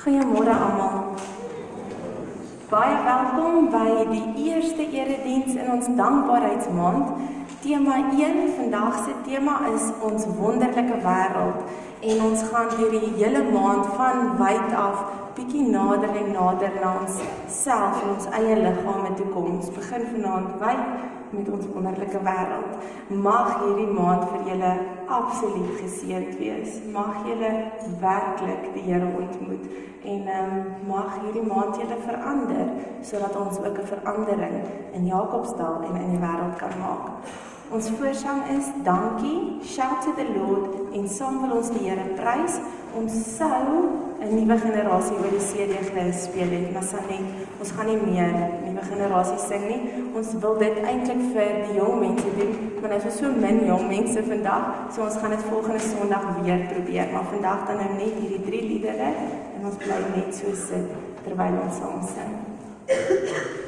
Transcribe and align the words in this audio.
Goeiemôre 0.00 0.48
almal. 0.48 1.16
Baie 2.70 2.94
welkom 3.04 3.66
by 3.68 4.06
die 4.08 4.46
eerste 4.48 4.86
erediens 4.96 5.58
in 5.60 5.66
ons 5.74 5.90
dankbaarheidsmaand. 5.98 7.10
Tema 7.60 7.98
1 8.08 8.38
vandag 8.56 8.96
se 9.04 9.12
tema 9.26 9.58
is 9.74 9.90
ons 10.00 10.24
wonderlike 10.38 11.02
wêreld 11.04 11.60
en 12.00 12.22
ons 12.30 12.46
gaan 12.48 12.72
deur 12.78 12.96
die 12.96 13.12
hele 13.18 13.42
maand 13.50 13.92
van 13.98 14.24
wyd 14.40 14.72
af 14.86 15.04
bietjie 15.36 15.66
nader 15.68 16.16
en 16.22 16.32
nader 16.32 16.80
na 16.80 16.94
ons 17.02 17.20
self 17.60 18.00
en 18.00 18.14
ons 18.14 18.32
eie 18.40 18.56
liggame 18.56 19.12
toe 19.20 19.28
kom. 19.34 19.52
Ons 19.58 19.68
begin 19.76 20.08
vanaand 20.14 20.56
wyd 20.64 20.84
met 21.36 21.52
ons 21.58 21.68
wonderlike 21.74 22.24
wêreld. 22.30 22.88
Mag 23.28 23.52
hierdie 23.66 23.92
maand 24.00 24.24
vir 24.32 24.48
julle 24.54 24.72
absoluut 25.10 25.76
geseënd 25.82 26.38
wees. 26.38 26.78
Mag 26.92 27.22
julle 27.26 27.52
werklik 28.00 28.70
die 28.74 28.86
Here 28.86 29.10
ontmoet 29.18 29.66
en 30.04 30.26
ehm 30.26 30.56
um, 30.56 30.64
mag 30.88 31.18
hierdie 31.20 31.44
maand 31.44 31.76
julle 31.76 31.98
verander 32.06 32.70
sodat 33.04 33.36
ons 33.36 33.58
ook 33.58 33.78
'n 33.78 33.90
verandering 33.94 34.58
in 34.92 35.06
Jakobsdal 35.06 35.82
en 35.88 36.00
in 36.00 36.10
die 36.14 36.22
wêreld 36.26 36.56
kan 36.56 36.74
maak. 36.78 37.04
Ons 37.70 37.90
voorsang 37.90 38.40
is 38.58 38.66
dankie, 38.82 39.60
shout 39.62 40.02
to 40.02 40.14
the 40.14 40.26
Lord 40.38 40.92
en 40.92 41.08
saam 41.08 41.40
wil 41.40 41.56
ons 41.56 41.70
die 41.70 41.88
Here 41.88 42.06
prys. 42.16 42.58
Ons 42.98 43.36
sou 43.36 43.66
'n 44.20 44.34
nuwe 44.34 44.58
generasie 44.58 45.16
oor 45.16 45.30
die 45.30 45.46
CD 45.50 45.72
gespeel 45.94 46.50
het, 46.50 46.72
maar 46.72 46.82
Sanet, 46.82 47.26
ons 47.60 47.70
gaan 47.70 47.86
nie 47.86 48.00
meer 48.06 48.34
nuwe 48.80 48.96
generasie 48.96 49.38
sing 49.38 49.66
nie. 49.68 50.04
Ons 50.16 50.32
wil 50.40 50.58
dit 50.58 50.80
eintlik 50.84 51.20
vir 51.34 51.60
die 51.66 51.76
jong 51.76 52.00
mense 52.00 52.32
doen, 52.36 52.72
maar 52.80 52.96
ons 52.96 53.04
is 53.04 53.18
so 53.18 53.30
min 53.30 53.64
jong 53.66 53.86
mense 53.88 54.22
vandag, 54.22 54.92
so 54.94 55.04
ons 55.04 55.16
gaan 55.20 55.30
dit 55.30 55.46
volgende 55.48 55.80
Sondag 55.80 56.26
weer 56.42 56.66
probeer, 56.72 57.08
maar 57.12 57.28
vandag 57.30 57.66
dan 57.66 57.80
nou 57.82 57.92
net 57.98 58.18
hierdie 58.20 58.42
drie 58.46 58.62
liedere 58.66 59.12
en 59.56 59.64
ons 59.64 59.80
bly 59.80 60.02
net 60.16 60.34
so 60.34 60.52
sit 60.54 60.92
terwyl 61.24 61.62
ons 61.64 61.80
saam 61.80 62.04
sing. 62.14 63.58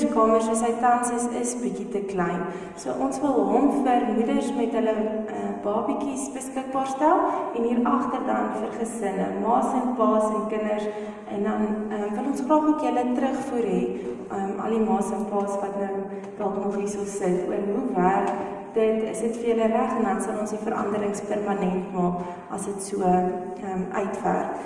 Moederskamer 0.00 0.40
soos 0.40 0.62
hy 0.64 0.72
tans 0.80 1.10
is 1.12 1.26
is 1.40 1.50
bietjie 1.60 1.88
te 1.92 2.00
klein. 2.08 2.44
So 2.76 2.92
ons 3.04 3.20
wil 3.20 3.36
hom 3.50 3.84
vir 3.84 4.06
moeders 4.14 4.48
met 4.56 4.72
hulle 4.72 4.94
uh, 4.96 5.50
babatjies 5.64 6.30
beskikbaar 6.32 6.88
stel 6.88 7.20
en 7.54 7.66
hier 7.66 7.82
agter 7.84 8.24
dan 8.26 8.54
vir 8.56 8.70
gesinne, 8.78 9.26
ma's 9.42 9.68
en 9.76 9.92
pa's 9.98 10.24
en 10.30 10.48
kinders 10.48 10.86
en 11.28 11.44
dan 11.44 11.66
um, 11.92 12.08
wil 12.16 12.30
ons 12.32 12.40
graag 12.46 12.70
ook 12.70 12.86
julle 12.86 13.04
terugvoer 13.18 13.68
hê 13.68 13.82
um, 14.30 14.56
al 14.64 14.76
die 14.76 14.82
ma's 14.86 15.12
en 15.12 15.28
pa's 15.28 15.60
wat 15.60 15.76
nou 15.76 15.92
dalk 16.38 16.56
nog 16.64 16.80
hier 16.80 16.88
so 16.88 17.04
sit 17.04 17.44
oor 17.48 17.68
hoe 17.68 17.86
werk 17.98 18.32
dit 18.74 19.04
is 19.12 19.24
dit 19.26 19.36
vir 19.36 19.48
julle 19.52 19.70
reg 19.74 19.96
en 19.98 20.06
dan 20.08 20.20
sal 20.24 20.40
ons 20.40 20.52
die 20.54 20.64
veranderings 20.64 21.24
permanent 21.28 21.92
maak 21.92 22.24
as 22.56 22.68
dit 22.70 22.92
so 22.92 23.04
um, 23.04 23.88
uitwerk. 23.92 24.60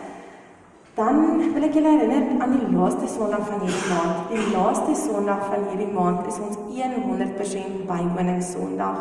Dan 0.95 1.17
wil 1.51 1.65
ek 1.67 1.75
julle 1.75 1.91
herinner 1.91 2.43
aan 2.45 2.53
die 2.55 2.69
laaste 2.71 3.09
Sondag 3.11 3.49
van 3.49 3.65
hierdie 3.65 3.87
maand. 3.91 4.19
Die 4.31 4.43
laaste 4.53 4.93
Sondag 4.95 5.41
van 5.51 5.65
hierdie 5.67 5.91
maand 5.91 6.29
is 6.31 6.37
ons 6.39 6.61
100% 6.71 7.81
bywoningssondag. 7.89 9.01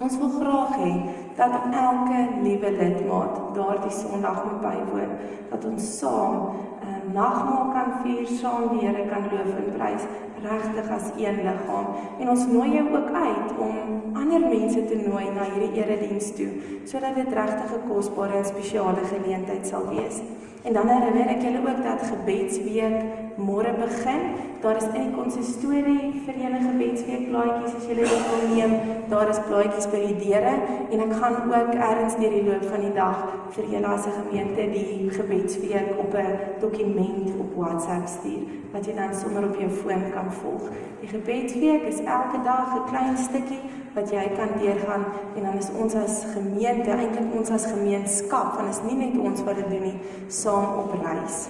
Ons 0.00 0.16
wil 0.16 0.30
graag 0.38 0.72
hê 0.80 0.92
dat 1.36 1.66
elke 1.68 2.22
liewe 2.46 2.70
lidmaat 2.78 3.36
daardie 3.52 3.92
Sondag 3.92 4.38
moet 4.46 4.62
bywoon, 4.62 5.12
dat 5.50 5.66
ons 5.68 5.90
saam 5.98 6.38
'n 6.38 6.88
uh, 6.88 6.88
eh, 6.88 7.02
nagmaal 7.12 7.66
kan 7.76 7.90
vier, 8.00 8.24
saam 8.40 8.64
die 8.72 8.86
Here 8.86 9.04
kan 9.12 9.28
loof 9.28 9.52
en 9.60 9.68
prys 9.76 10.08
regtig 10.48 10.88
as 10.96 11.12
een 11.20 11.36
liggaam. 11.44 11.86
En 12.20 12.28
ons 12.28 12.46
nooi 12.46 12.70
jou 12.76 12.86
ook 12.96 13.10
uit 13.12 13.48
om 13.66 13.76
ander 14.22 14.40
mense 14.40 14.86
te 14.88 14.96
nooi 15.04 15.28
na 15.36 15.44
hierdie 15.52 15.84
erediens 15.84 16.32
toe, 16.32 16.50
sodat 16.84 17.14
dit 17.14 17.28
regtig 17.40 17.76
'n 17.76 17.88
kosbare 17.92 18.36
en 18.40 18.44
spesiale 18.44 19.04
geleentheid 19.12 19.66
sal 19.66 19.86
wees. 19.92 20.22
En 20.64 20.72
dan 20.72 20.88
herinner 20.88 21.28
ek 21.28 21.42
julle 21.44 21.60
ook 21.60 21.82
dat 21.84 22.06
gebedsweek 22.08 23.02
môre 23.36 23.72
begin. 23.78 24.20
Daar 24.62 24.76
is 24.76 24.86
in 24.94 25.10
die 25.10 25.16
konsistorie 25.16 26.22
vir 26.24 26.36
julle 26.40 26.60
gebedsweek 26.62 27.26
plaatjies 27.28 27.74
as 27.76 27.88
julle 27.90 28.06
dit 28.08 28.26
wil 28.30 28.44
neem. 28.54 28.74
Daar 29.10 29.28
is 29.28 29.40
plaatjies 29.48 29.88
by 29.92 30.00
die 30.06 30.16
deure 30.22 30.54
en 30.88 31.04
ek 31.04 31.12
gaan 31.20 31.36
ook 31.50 31.74
ergens 31.74 32.16
deur 32.20 32.32
die 32.32 32.44
loop 32.46 32.64
van 32.72 32.86
die 32.86 32.94
dag 32.96 33.24
vir 33.56 33.70
julle 33.74 33.92
as 33.92 34.06
'n 34.06 34.16
gemeente 34.22 34.70
die 34.72 35.10
gebedsweek 35.10 35.98
op 35.98 36.14
'n 36.14 36.38
dokument 36.60 37.28
op 37.40 37.50
WhatsApp 37.56 38.08
stuur 38.08 38.42
wat 38.72 38.86
jy 38.86 38.94
dan 38.94 39.14
sommer 39.14 39.44
op 39.44 39.56
jou 39.58 39.70
foon 39.70 40.10
kan 40.14 40.32
volg. 40.32 40.70
Die 41.00 41.08
gebedsweek 41.08 41.82
is 41.82 42.00
elke 42.00 42.38
dag 42.44 42.74
'n 42.74 42.88
klein 42.88 43.16
stukkie 43.16 43.62
wat 43.94 44.10
jy 44.10 44.24
kan 44.36 44.48
deurgaan 44.58 45.04
en 45.36 45.42
dan 45.42 45.58
is 45.58 45.70
ons 45.78 45.94
as 45.94 46.24
gemeente 46.34 46.90
eintlik 46.90 47.34
ons 47.38 47.50
as 47.50 47.66
gemeenskap 47.66 48.56
want 48.56 48.68
is 48.68 48.82
nie 48.82 48.96
net 48.96 49.18
ons 49.18 49.44
wat 49.44 49.56
dit 49.56 49.70
doen 49.70 49.82
nie 49.82 49.98
saam 50.28 50.78
op 50.82 50.96
reis. 51.02 51.48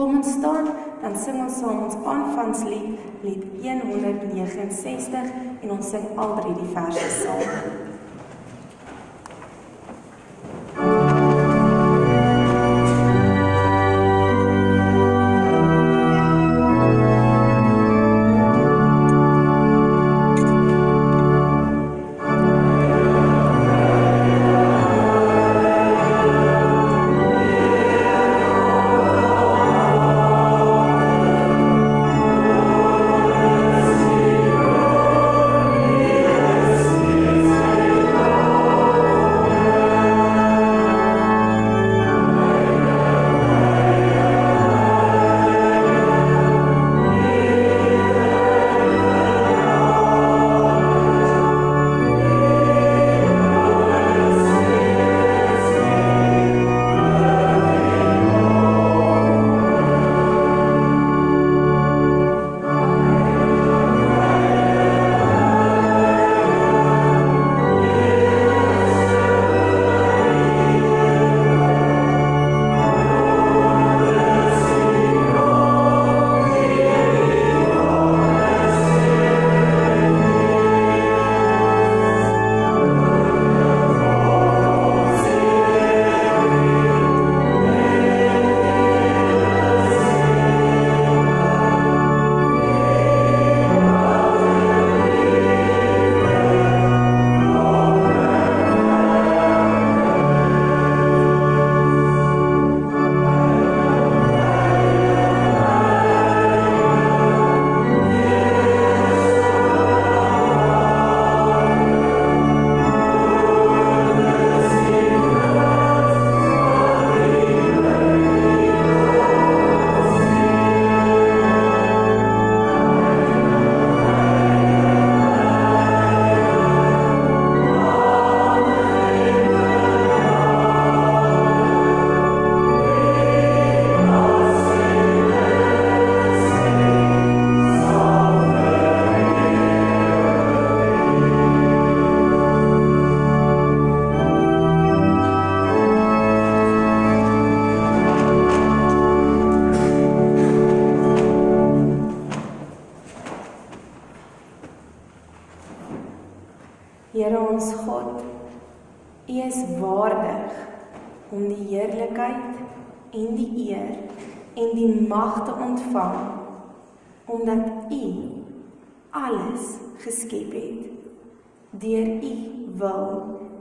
Kom 0.00 0.14
ons 0.16 0.30
staan 0.32 0.64
dan 1.02 1.16
sing 1.20 1.42
ons 1.44 1.58
saam 1.60 1.82
ons 1.84 1.96
aanvangslied 2.08 3.20
lied 3.20 3.42
169 3.60 5.28
en 5.60 5.76
ons 5.76 5.92
sing 5.92 6.08
al 6.16 6.32
drie 6.40 6.56
die 6.62 6.72
verse 6.72 7.12
saam. 7.18 7.89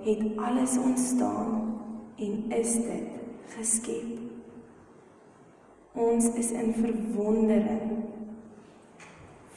Het 0.03 0.37
alles 0.37 0.77
ontstaan 0.77 1.79
en 2.15 2.51
is 2.51 2.73
dit 2.73 3.07
geskep. 3.57 4.19
Ons 5.93 6.33
is 6.33 6.51
in 6.51 6.73
verwondering 6.73 8.03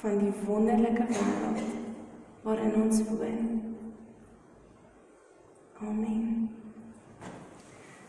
van 0.03 0.19
die 0.19 0.33
wonderlike 0.47 1.05
wêreld 1.09 1.63
waarin 2.43 2.83
ons 2.83 3.03
woon. 3.09 3.61
Amen. 5.83 6.51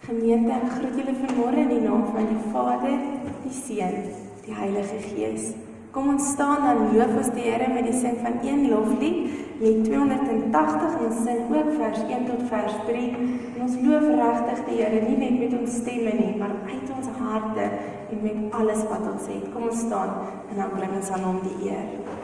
Gemeente, 0.04 0.52
ek 0.52 0.72
groet 0.78 0.98
julle 1.00 1.14
vanmôre 1.20 1.62
in 1.62 1.70
die 1.72 1.84
naam 1.86 2.08
van 2.12 2.26
die 2.28 2.42
Vader, 2.52 2.98
die 3.44 3.54
Seun, 3.56 4.10
die 4.46 4.56
Heilige 4.58 4.98
Gees. 5.06 5.54
Kom 5.94 6.08
ons 6.10 6.28
staan 6.34 6.64
dan 6.66 6.80
loof 6.90 7.12
ons 7.22 7.28
die 7.36 7.44
Here 7.46 7.68
met 7.70 7.86
die 7.86 7.94
sing 7.94 8.16
van 8.24 8.40
een 8.42 8.64
loflied, 8.72 9.28
lied 9.62 9.84
280 9.86 10.96
en 11.06 11.14
sing 11.20 11.44
ook 11.54 11.70
vers 11.78 12.00
1 12.08 12.26
tot 12.32 12.42
vers 12.50 12.80
3. 12.88 13.04
En 13.52 13.62
ons 13.68 13.78
loof 13.84 14.08
regtig 14.24 14.64
die 14.72 14.80
Here 14.80 15.04
nie 15.06 15.20
net 15.22 15.38
met 15.44 15.54
ons 15.60 15.78
stemme 15.84 16.18
nie, 16.18 16.34
maar 16.42 16.58
uit 16.66 16.90
ons 16.98 17.14
harte 17.22 17.70
en 18.10 18.26
met 18.26 18.60
alles 18.64 18.82
wat 18.90 19.06
ons 19.14 19.30
het. 19.36 19.46
Kom 19.54 19.70
ons 19.70 19.86
staan 19.86 20.18
en 20.50 20.64
dan 20.64 20.74
bring 20.80 20.98
ons 20.98 21.14
aan 21.14 21.30
hom 21.30 21.42
die 21.46 21.70
eer. 21.70 22.22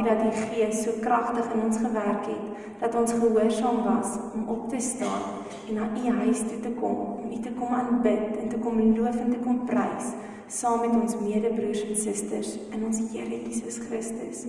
Dankie 0.00 0.16
dat 0.16 0.32
U 0.32 0.54
Gees 0.54 0.82
so 0.82 0.90
kragtig 1.00 1.44
in 1.52 1.60
ons 1.60 1.76
gewerk 1.76 2.26
het 2.26 2.44
dat 2.80 2.94
ons 2.94 3.12
gehoorsaam 3.12 3.82
was 3.84 4.16
om 4.34 4.48
op 4.48 4.68
te 4.68 4.78
staan 4.80 5.44
en 5.68 5.74
na 5.74 5.88
U 5.96 6.16
huis 6.16 6.38
toe 6.38 6.60
te 6.60 6.70
kom, 6.80 6.96
om 7.20 7.32
U 7.32 7.40
te 7.40 7.52
kom 7.52 7.68
aanbid 7.68 8.36
en 8.40 8.48
te 8.48 8.58
kom 8.58 8.80
loof 8.96 9.16
en 9.16 9.30
te 9.30 9.38
kom 9.44 9.64
prys 9.66 10.14
saam 10.46 10.80
met 10.80 10.96
ons 11.02 11.18
medebroers 11.20 11.84
en 11.84 11.96
susters 11.96 12.56
in 12.70 12.84
ons 12.84 13.00
Here 13.12 13.28
Jesus 13.44 13.78
Christus. 13.78 14.46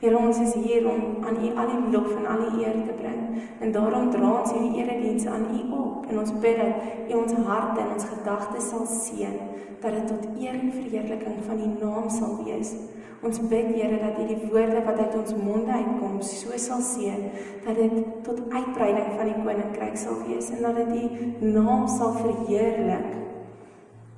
Here 0.00 0.18
ons 0.18 0.38
is 0.38 0.54
hier 0.54 0.84
om 0.90 1.24
aan 1.24 1.40
U 1.40 1.56
al 1.56 1.72
die 1.72 1.90
lof 1.96 2.12
en 2.16 2.26
al 2.26 2.44
die 2.44 2.64
eer 2.66 2.84
te 2.84 2.94
bring. 3.00 3.20
En 3.60 3.72
daarom 3.72 4.10
dra 4.10 4.30
ons 4.42 4.52
hierdie 4.52 4.84
erediens 4.84 5.26
aan 5.26 5.48
U 5.56 5.62
op 5.78 6.08
en 6.10 6.18
ons 6.18 6.32
bid 6.44 6.58
dat 6.60 7.08
U 7.08 7.20
ons 7.22 7.32
harte 7.48 7.80
en 7.80 7.94
ons 7.96 8.10
gedagtes 8.12 8.68
sal 8.68 8.86
seën, 8.86 9.38
dat 9.80 9.94
dit 9.96 10.08
tot 10.12 10.28
eer 10.36 10.58
en 10.58 10.72
verheerliking 10.72 11.40
van 11.46 11.64
U 11.64 11.76
naam 11.80 12.10
sal 12.10 12.42
wees. 12.44 12.76
Ons 13.22 13.38
bid 13.38 13.68
Here 13.76 13.98
dat 14.02 14.16
U 14.18 14.24
die 14.26 14.48
woorde 14.50 14.80
wat 14.82 14.98
uit 14.98 15.12
ons 15.14 15.34
monde 15.38 15.70
uitkom 15.70 16.16
so 16.26 16.56
sal 16.58 16.80
seën 16.82 17.28
dat 17.62 17.76
dit 17.78 17.92
tot 18.26 18.40
uitbreiding 18.50 19.12
van 19.14 19.30
die 19.30 19.36
koninkryk 19.44 19.94
sal 20.00 20.18
wees 20.26 20.48
en 20.50 20.64
dat 20.66 20.80
dit 20.80 20.90
U 20.98 21.52
naam 21.54 21.86
sal 21.86 22.16
verheerlik. 22.18 23.12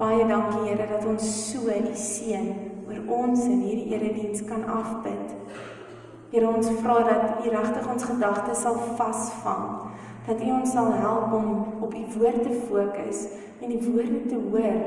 Baie 0.01 0.25
dankie 0.31 0.65
Here 0.71 0.89
dat 0.89 1.05
ons 1.05 1.29
so 1.51 1.69
U 1.69 1.93
seën 1.93 2.49
oor 2.89 3.05
ons 3.21 3.45
in 3.45 3.61
hierdie 3.67 3.93
erediens 3.93 4.41
kan 4.49 4.65
afbid. 4.73 5.37
Here 6.33 6.49
ons 6.49 6.73
vra 6.81 7.03
dat 7.05 7.45
U 7.45 7.53
regtig 7.53 7.93
ons 7.93 8.09
gedagtes 8.09 8.65
sal 8.65 8.81
vasvang, 8.97 9.67
dat 10.25 10.41
U 10.41 10.53
ons 10.63 10.73
sal 10.73 10.93
help 11.05 11.37
om 11.43 11.51
op 11.85 11.93
U 11.93 12.07
woord 12.17 12.41
te 12.49 12.57
fokus 12.71 13.27
en 13.61 13.69
die 13.69 13.85
woorde 13.85 14.25
te 14.33 14.41
hoor 14.49 14.81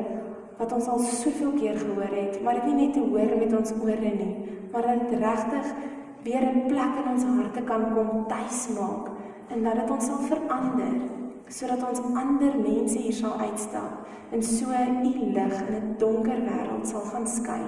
wat 0.58 0.74
ons 0.74 0.88
al 0.88 1.00
soveel 1.00 1.52
keer 1.60 1.78
gehoor 1.78 2.14
het, 2.14 2.42
maar 2.44 2.54
dit 2.54 2.66
nie 2.66 2.86
net 2.86 2.94
te 2.94 3.00
hoor 3.00 3.38
met 3.38 3.54
ons 3.58 3.74
ore 3.82 4.14
nie, 4.16 4.34
maar 4.72 4.82
dat 4.88 5.06
dit 5.10 5.20
regtig 5.20 5.68
weer 6.24 6.44
'n 6.44 6.66
plek 6.68 6.94
in 7.02 7.12
ons 7.14 7.24
harte 7.24 7.62
kan 7.62 7.94
kom 7.94 8.28
tuis 8.28 8.68
maak 8.80 9.06
en 9.48 9.64
dat 9.64 9.76
dit 9.76 9.92
ons 9.92 10.06
sal 10.06 10.20
verander 10.32 10.96
sodat 11.50 11.84
ons 11.90 12.04
ander 12.16 12.56
mense 12.60 13.00
hier 13.00 13.14
sal 13.14 13.40
uitstap 13.40 14.08
en 14.36 14.44
so 14.44 14.68
u 14.70 15.12
lig 15.34 15.56
in 15.68 15.76
'n 15.76 15.96
donker 15.98 16.40
wêreld 16.48 16.88
sal 16.88 17.06
gaan 17.12 17.28
skyn. 17.28 17.68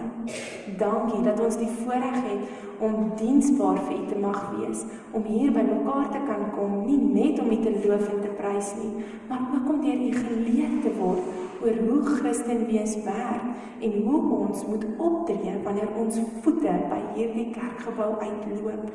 Dankie 0.78 1.24
dat 1.24 1.40
ons 1.40 1.58
die 1.58 1.72
voorreg 1.82 2.20
het 2.32 2.44
om 2.80 3.12
diensbaar 3.16 3.78
vir 3.78 3.96
u 4.02 4.06
te 4.08 4.20
mag 4.20 4.52
wees, 4.58 4.84
om 5.12 5.24
hier 5.24 5.52
by 5.52 5.62
mekaar 5.62 6.10
te 6.12 6.22
kan 6.28 6.52
kom, 6.56 6.86
nie 6.86 6.98
net 6.98 7.40
om 7.40 7.52
u 7.52 7.60
te 7.60 7.72
loof 7.88 8.10
en 8.10 8.22
te 8.22 8.32
prys 8.42 8.74
nie, 8.82 9.04
maar 9.30 9.40
ook 9.56 9.70
om 9.70 9.82
deur 9.82 10.02
u 10.08 10.12
geleer 10.14 10.82
te 10.82 10.92
word 11.00 11.24
oor 11.62 11.76
hoe 11.88 12.02
Christen 12.04 12.66
wees 12.68 13.04
werk 13.04 13.44
en 13.80 14.02
hoe 14.04 14.22
ons 14.38 14.66
moet 14.66 14.86
optree 14.98 15.56
wanneer 15.64 15.96
ons 15.96 16.20
voete 16.42 16.76
by 16.90 17.02
hierdie 17.16 17.50
kerkgebou 17.52 18.16
uitloop. 18.20 18.92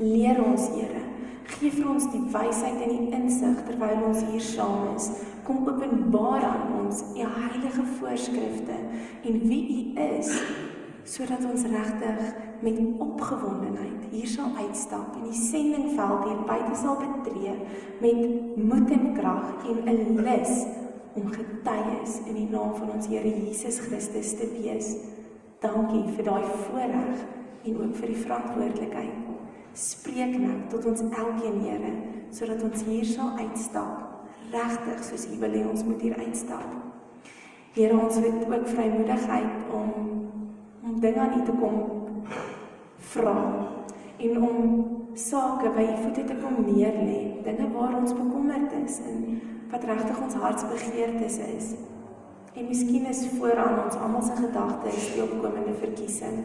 Leer 0.00 0.38
ons, 0.40 0.70
Here, 0.72 1.02
gee 1.52 1.68
vir 1.74 1.88
ons 1.92 2.06
die 2.08 2.22
wysheid 2.32 2.78
en 2.80 2.92
die 2.94 3.16
insig 3.18 3.58
terwyl 3.66 4.06
ons 4.08 4.22
hier 4.24 4.40
saam 4.40 4.94
is. 4.94 5.10
Kom 5.44 5.66
openbaar 5.68 6.46
aan 6.48 6.70
ons 6.78 7.02
u 7.12 7.26
heilige 7.26 7.84
voorskrifte 7.98 8.78
en 9.28 9.40
wie 9.44 9.62
u 9.68 9.80
is 10.16 10.30
sodat 11.04 11.42
ons 11.44 11.64
regtig 11.66 12.20
met 12.62 12.78
opgewondenheid 13.02 14.04
hier 14.12 14.28
sal 14.30 14.52
uitstap 14.54 15.16
en 15.18 15.26
die 15.26 15.40
sendingveld 15.40 16.28
hier 16.28 16.44
buite 16.46 16.76
sal 16.78 17.00
betree 17.00 17.56
met 18.04 18.20
moed 18.56 18.92
en 18.96 19.08
krag 19.16 19.66
en 19.66 19.82
'n 19.92 20.22
lus 20.22 20.62
om 21.18 21.26
getuies 21.34 22.20
in 22.26 22.38
die 22.38 22.48
naam 22.48 22.72
van 22.78 22.94
ons 22.94 23.06
Here 23.06 23.28
Jesus 23.28 23.80
Christus 23.80 24.32
te 24.38 24.48
wees. 24.56 24.96
Dankie 25.60 26.06
vir 26.16 26.24
daai 26.24 26.48
voorreg 26.64 27.26
en 27.64 27.76
ook 27.82 27.94
vir 27.94 28.06
die 28.06 28.22
verantwoordelikheid. 28.24 29.31
Spreek 29.72 30.34
nou 30.36 30.56
tot 30.68 30.84
ons 30.90 31.00
elkeen 31.00 31.62
Here 31.64 31.92
sodat 32.32 32.60
ons 32.64 32.82
hier 32.84 33.04
sal 33.08 33.38
uitstap 33.40 34.50
regtig 34.52 35.04
soos 35.06 35.24
U 35.32 35.36
wil 35.40 35.54
hê 35.56 35.62
ons 35.64 35.84
moet 35.88 36.02
hier 36.04 36.16
uitstap. 36.20 36.74
Here 37.72 37.96
ons 37.96 38.18
het 38.20 38.44
ook 38.44 38.66
vrymoedigheid 38.68 39.70
om 39.72 39.94
om 40.82 40.98
dinge 41.00 41.20
aan 41.24 41.38
U 41.38 41.44
te 41.46 41.54
kom 41.56 41.78
vra 43.12 43.36
en 44.18 44.42
om 44.42 44.58
sake 45.16 45.72
by 45.72 45.86
U 45.88 45.96
voete 46.02 46.26
te 46.28 46.36
kom 46.42 46.60
neerlê, 46.66 47.40
dinge 47.46 47.70
waar 47.72 47.96
ons 47.96 48.12
bekommerd 48.12 48.76
is 48.82 49.00
en 49.08 49.40
wat 49.72 49.88
regtig 49.88 50.20
ons 50.20 50.36
hartsbegeertes 50.44 51.38
is. 51.48 51.72
En 52.52 52.68
miskien 52.68 53.08
is 53.08 53.24
vooraan 53.38 53.86
ons 53.86 53.96
almal 53.96 54.28
se 54.28 54.36
gedagtes 54.36 55.14
die 55.14 55.24
opkomende 55.24 55.72
verkiesing 55.80 56.44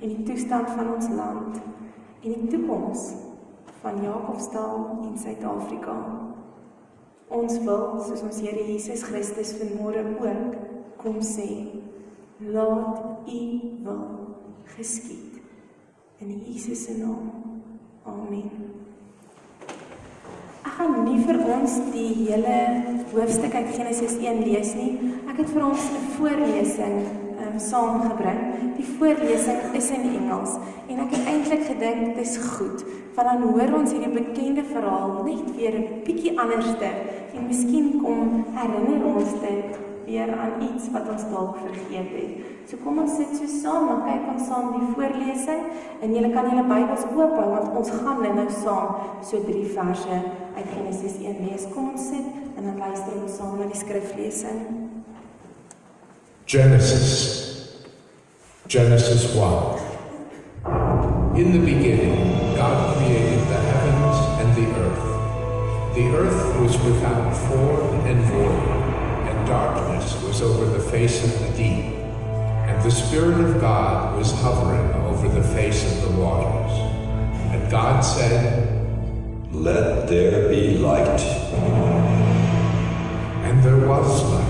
en 0.00 0.06
die 0.06 0.22
toestand 0.22 0.70
van 0.78 0.94
ons 0.94 1.10
land 1.18 1.58
en 2.22 2.32
die 2.32 2.48
toekoms 2.52 3.12
van 3.80 4.02
Jakobsdal 4.04 4.98
en 5.06 5.18
Suid-Afrika. 5.18 5.96
Ons 7.30 7.60
wil, 7.64 7.84
soos 8.04 8.24
ons 8.26 8.40
Here 8.42 8.64
Jesus 8.66 9.04
Christus 9.06 9.54
vanmôre 9.60 10.02
ook 10.18 10.58
kom 11.00 11.20
sê, 11.24 11.48
laat 12.44 13.24
U 13.30 13.40
wil 13.86 14.02
geskied 14.76 15.40
in 16.20 16.42
Jesus 16.44 16.84
se 16.84 16.98
naam. 16.98 17.30
Amen. 18.04 18.50
Ek 20.60 20.74
gaan 20.76 20.98
nie 21.06 21.20
vir 21.24 21.40
ons 21.54 21.78
die 21.94 22.10
hele 22.26 22.56
hoofstuk 23.14 23.54
uit 23.54 23.72
Genesis 23.76 24.18
1 24.20 24.44
lees 24.44 24.74
nie. 24.76 24.92
Ek 25.30 25.40
het 25.40 25.48
vir 25.54 25.64
ons 25.70 25.88
'n 25.88 26.04
voorlesing 26.18 27.29
um, 27.52 27.58
saamgebring. 27.58 28.40
Die 28.76 28.86
voorlesing 28.98 29.74
is 29.78 29.90
in 29.90 30.06
Engels 30.14 30.56
en 30.88 31.02
ek 31.04 31.14
het 31.16 31.28
eintlik 31.32 31.66
gedink 31.68 32.14
dit 32.14 32.24
is 32.24 32.36
goed, 32.56 32.82
want 33.14 33.28
dan 33.28 33.44
hoor 33.44 33.76
ons 33.80 33.92
hierdie 33.94 34.14
bekende 34.14 34.64
verhaal 34.66 35.20
net 35.26 35.54
weer 35.56 35.78
'n 35.78 36.02
bietjie 36.06 36.38
anderste 36.38 36.90
en 37.34 37.46
miskien 37.46 38.00
kom 38.02 38.44
herinner 38.54 39.06
ons 39.14 39.32
dit 39.40 39.78
weer 40.10 40.30
aan 40.42 40.62
iets 40.62 40.90
wat 40.90 41.08
ons 41.08 41.24
dalk 41.30 41.56
vergeet 41.62 42.10
het. 42.18 42.32
So 42.68 42.76
kom 42.82 42.98
ons 43.02 43.16
sit 43.16 43.30
so 43.36 43.46
saam 43.46 43.88
en 43.94 44.02
kyk 44.06 44.28
ons 44.34 44.46
saam 44.50 44.72
die 44.74 44.90
voorlesing 44.94 45.64
en 46.02 46.14
julle 46.14 46.32
kan 46.34 46.50
julle 46.50 46.66
Bybels 46.70 47.06
oop 47.14 47.36
hou 47.38 47.48
want 47.54 47.78
ons 47.78 47.90
gaan 48.02 48.22
nou 48.22 48.48
saam 48.62 48.94
so 49.22 49.42
drie 49.46 49.66
verse 49.76 50.20
uit 50.56 50.68
Genesis 50.74 51.18
1 51.22 51.42
lees. 51.46 51.66
Kom 51.74 51.92
ons 51.94 52.10
sit 52.12 52.26
en 52.56 52.64
dan 52.64 52.78
luister 52.78 53.18
ons 53.22 53.36
saam 53.36 53.58
na 53.58 53.70
die 53.70 53.82
skriflesing. 53.84 54.79
Genesis 56.50 57.78
Genesis 58.66 59.32
1 59.36 61.36
In 61.36 61.52
the 61.52 61.60
beginning 61.60 62.56
God 62.56 62.96
created 62.96 63.38
the 63.46 63.60
heavens 63.70 64.16
and 64.40 64.50
the 64.56 64.66
earth. 64.80 65.04
The 65.94 66.08
earth 66.08 66.60
was 66.60 66.76
without 66.82 67.36
form 67.46 68.00
and 68.04 68.24
void 68.24 68.68
and 69.28 69.46
darkness 69.46 70.20
was 70.24 70.42
over 70.42 70.64
the 70.64 70.80
face 70.90 71.22
of 71.22 71.30
the 71.38 71.50
deep, 71.56 71.94
and 72.66 72.82
the 72.82 72.90
Spirit 72.90 73.38
of 73.38 73.60
God 73.60 74.18
was 74.18 74.32
hovering 74.32 74.92
over 75.04 75.28
the 75.28 75.44
face 75.54 75.84
of 75.84 76.02
the 76.02 76.10
waters. 76.20 76.72
And 77.52 77.70
God 77.70 78.00
said, 78.00 78.66
Let 79.52 80.08
there 80.08 80.48
be 80.48 80.78
light. 80.78 81.20
And 83.46 83.62
there 83.62 83.86
was 83.86 84.24
light. 84.24 84.49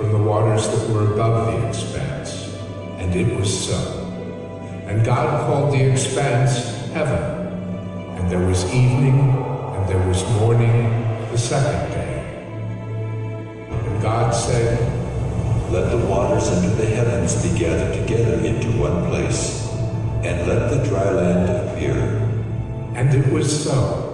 from 0.00 0.12
the 0.12 0.18
waters 0.18 0.66
that 0.66 0.88
were 0.88 1.12
above 1.12 1.52
the 1.52 1.68
expanse. 1.68 2.48
And 2.96 3.14
it 3.14 3.36
was 3.36 3.68
so. 3.68 3.76
And 4.86 5.04
God 5.04 5.46
called 5.46 5.74
the 5.74 5.92
expanse 5.92 6.64
heaven. 6.92 7.22
And 8.16 8.30
there 8.30 8.46
was 8.46 8.64
evening, 8.72 9.20
and 9.20 9.88
there 9.90 10.08
was 10.08 10.24
morning, 10.40 10.90
the 11.30 11.36
second 11.36 11.90
day. 11.92 12.46
And 13.68 14.02
God 14.02 14.30
said, 14.30 14.80
Let 15.70 15.90
the 15.90 16.06
waters 16.06 16.48
under 16.48 16.74
the 16.76 16.86
heavens 16.86 17.42
be 17.42 17.58
gathered 17.58 17.94
together 17.94 18.42
into 18.42 18.68
one 18.80 19.06
place, 19.08 19.68
and 20.24 20.48
let 20.48 20.70
the 20.70 20.82
dry 20.88 21.10
land 21.10 21.68
appear. 21.68 21.98
And 22.94 23.14
it 23.14 23.30
was 23.30 23.64
so. 23.64 24.06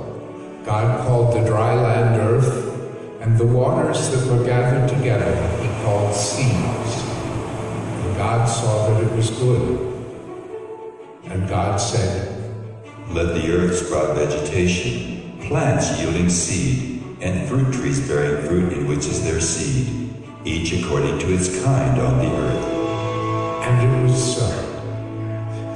God 0.64 1.06
called 1.06 1.36
the 1.36 1.48
dry 1.48 1.74
land 1.74 2.20
earth, 2.20 3.22
and 3.22 3.38
the 3.38 3.46
waters 3.46 4.10
that 4.10 4.26
were 4.26 4.44
gathered 4.44 4.88
together 4.88 5.55
he 5.55 5.55
called 5.86 6.12
seas. 6.12 6.92
And 8.02 8.16
God 8.16 8.44
saw 8.48 8.88
that 8.88 9.04
it 9.04 9.12
was 9.16 9.30
good. 9.30 10.04
And 11.26 11.48
God 11.48 11.76
said, 11.76 12.52
Let 13.10 13.36
the 13.36 13.52
earth 13.52 13.86
sprout 13.86 14.16
vegetation, 14.16 15.38
plants 15.46 15.96
yielding 16.00 16.28
seed, 16.28 17.00
and 17.20 17.48
fruit 17.48 17.72
trees 17.72 18.00
bearing 18.08 18.48
fruit 18.48 18.72
in 18.72 18.88
which 18.88 19.06
is 19.06 19.22
their 19.22 19.40
seed, 19.40 20.12
each 20.44 20.72
according 20.72 21.20
to 21.20 21.32
its 21.32 21.62
kind 21.62 22.00
on 22.00 22.18
the 22.18 22.32
earth. 22.34 22.64
And 23.68 23.76
it 23.86 24.02
was 24.02 24.36
so. 24.36 24.48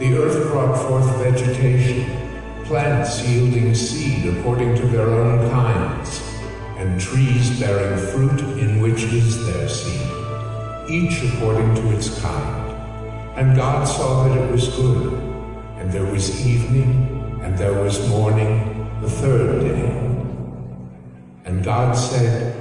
The 0.01 0.12
earth 0.18 0.51
brought 0.51 0.77
forth 0.88 1.07
vegetation, 1.18 2.05
plants 2.64 3.25
yielding 3.25 3.77
seed 3.77 4.27
according 4.35 4.75
to 4.75 4.87
their 4.88 5.09
own 5.09 5.49
kinds, 5.51 6.30
and 6.81 6.99
trees 6.99 7.61
bearing 7.61 7.99
fruit 8.09 8.40
in 8.59 8.81
which 8.81 9.03
is 9.05 9.47
their 9.47 9.69
seed, 9.69 10.01
each 10.88 11.23
according 11.31 11.75
to 11.75 11.95
its 11.95 12.19
kind. 12.23 12.73
And 13.37 13.55
God 13.55 13.87
saw 13.87 14.27
that 14.27 14.37
it 14.37 14.51
was 14.51 14.75
good, 14.77 15.12
and 15.77 15.93
there 15.93 16.07
was 16.07 16.47
evening, 16.47 17.40
and 17.43 17.57
there 17.59 17.75
was 17.75 18.09
morning, 18.09 18.88
the 19.03 19.11
third 19.11 19.61
day. 19.61 19.90
And 21.45 21.62
God 21.62 21.93
said, 21.93 22.57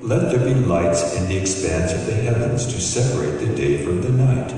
Let 0.00 0.32
there 0.32 0.44
be 0.44 0.54
lights 0.54 1.16
in 1.16 1.28
the 1.28 1.36
expanse 1.36 1.92
of 1.92 2.06
the 2.06 2.14
heavens 2.14 2.66
to 2.66 2.80
separate 2.80 3.46
the 3.46 3.54
day 3.54 3.84
from 3.84 4.02
the 4.02 4.10
night, 4.10 4.50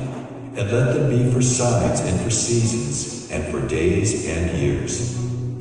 and 0.57 0.73
let 0.73 0.95
them 0.95 1.11
be 1.11 1.31
for 1.31 1.43
signs 1.43 2.01
and 2.01 2.19
for 2.23 2.31
seasons, 2.31 3.31
and 3.31 3.45
for 3.53 3.61
days 3.69 4.27
and 4.27 4.59
years. 4.59 5.24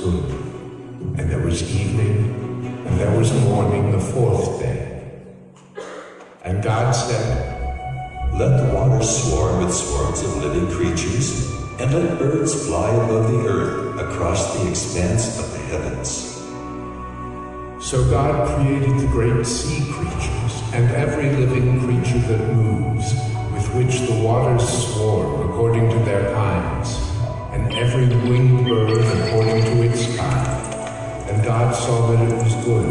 Good. 0.00 0.24
And 1.18 1.30
there 1.30 1.40
was 1.40 1.62
evening, 1.74 2.84
and 2.86 2.98
there 2.98 3.16
was 3.16 3.32
morning 3.44 3.92
the 3.92 4.00
fourth 4.00 4.60
day. 4.60 5.02
And 6.44 6.62
God 6.62 6.92
said, 6.92 8.32
Let 8.34 8.56
the 8.56 8.74
waters 8.74 9.22
swarm 9.22 9.64
with 9.64 9.74
swarms 9.74 10.22
of 10.22 10.36
living 10.44 10.70
creatures, 10.70 11.50
and 11.78 11.92
let 11.92 12.18
birds 12.18 12.66
fly 12.66 12.90
above 12.90 13.30
the 13.30 13.46
earth 13.46 14.00
across 14.00 14.56
the 14.58 14.68
expanse 14.70 15.38
of 15.38 15.52
the 15.52 15.58
heavens. 15.58 16.30
So 17.84 18.08
God 18.10 18.56
created 18.56 18.98
the 19.00 19.06
great 19.08 19.44
sea 19.46 19.90
creatures 19.92 20.62
and 20.72 20.90
every 20.92 21.30
living 21.30 21.80
creature 21.80 22.18
that 22.18 22.54
moves, 22.54 23.12
with 23.52 23.74
which 23.74 24.00
the 24.08 24.22
waters 24.22 24.66
swarm 24.68 25.50
according 25.50 25.90
to 25.90 25.98
their 26.04 26.32
kinds, 26.32 27.09
every 27.80 28.08
winged 28.28 28.68
bird 28.68 28.90
according 28.90 29.62
to 29.64 29.82
its 29.82 30.14
kind. 30.14 30.46
And 31.30 31.42
God 31.42 31.74
saw 31.74 32.10
that 32.10 32.28
it 32.28 32.34
was 32.44 32.54
good. 32.66 32.84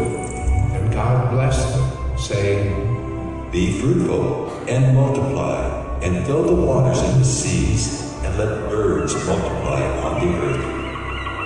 And 0.74 0.92
God 0.92 1.30
blessed 1.30 1.76
them, 1.76 2.18
saying, 2.18 3.50
Be 3.52 3.80
fruitful 3.80 4.50
and 4.66 4.92
multiply, 4.92 5.62
and 6.02 6.26
fill 6.26 6.42
the 6.42 6.54
waters 6.54 7.00
in 7.02 7.20
the 7.20 7.24
seas, 7.24 8.02
and 8.24 8.36
let 8.36 8.68
birds 8.68 9.14
multiply 9.26 9.80
on 10.02 10.20
the 10.20 10.36
earth. 10.38 10.64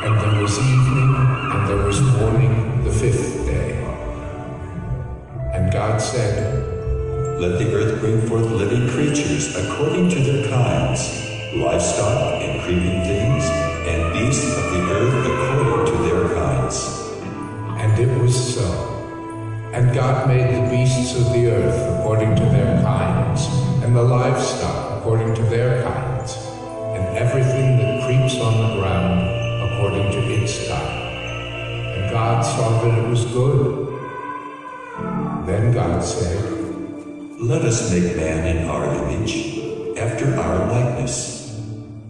And 0.04 0.20
there 0.20 0.42
was 0.42 0.58
evening, 0.58 1.14
and 1.52 1.68
there 1.68 1.84
was 1.84 2.00
morning, 2.00 2.82
the 2.84 2.92
fifth 2.92 3.44
day. 3.44 3.72
And 5.52 5.70
God 5.70 6.00
said, 6.00 6.64
Let 7.40 7.58
the 7.58 7.74
earth 7.74 8.00
bring 8.00 8.26
forth 8.26 8.46
living 8.46 8.88
creatures 8.88 9.54
according 9.54 10.08
to 10.10 10.20
their 10.20 10.48
kinds, 10.48 11.24
livestock 11.54 12.42
and 12.42 12.60
creeping 12.62 13.04
things, 13.04 13.24
and 13.24 13.33
of 14.24 14.72
the 14.72 14.80
earth 14.90 15.26
according 15.26 15.92
to 15.92 16.02
their 16.04 16.34
kinds. 16.34 16.76
And 17.76 17.98
it 17.98 18.22
was 18.22 18.54
so. 18.54 18.64
And 19.74 19.94
God 19.94 20.28
made 20.28 20.54
the 20.54 20.70
beasts 20.70 21.14
of 21.14 21.30
the 21.32 21.50
earth 21.50 21.98
according 21.98 22.34
to 22.36 22.44
their 22.46 22.82
kinds, 22.82 23.46
and 23.84 23.94
the 23.94 24.02
livestock 24.02 24.98
according 24.98 25.34
to 25.34 25.42
their 25.42 25.82
kinds, 25.82 26.36
and 26.96 27.18
everything 27.18 27.76
that 27.76 28.06
creeps 28.06 28.40
on 28.40 28.54
the 28.62 28.80
ground 28.80 29.20
according 29.68 30.10
to 30.12 30.20
its 30.32 30.68
kind. 30.68 31.98
And 31.98 32.10
God 32.10 32.40
saw 32.42 32.82
that 32.82 32.98
it 32.98 33.08
was 33.08 33.26
good. 33.26 33.92
Then 35.44 35.72
God 35.74 36.02
said, 36.02 36.42
Let 37.40 37.62
us 37.62 37.92
make 37.92 38.16
man 38.16 38.56
in 38.56 38.68
our 38.68 38.86
image, 39.04 39.98
after 39.98 40.34
our 40.40 40.66
likeness, 40.72 41.43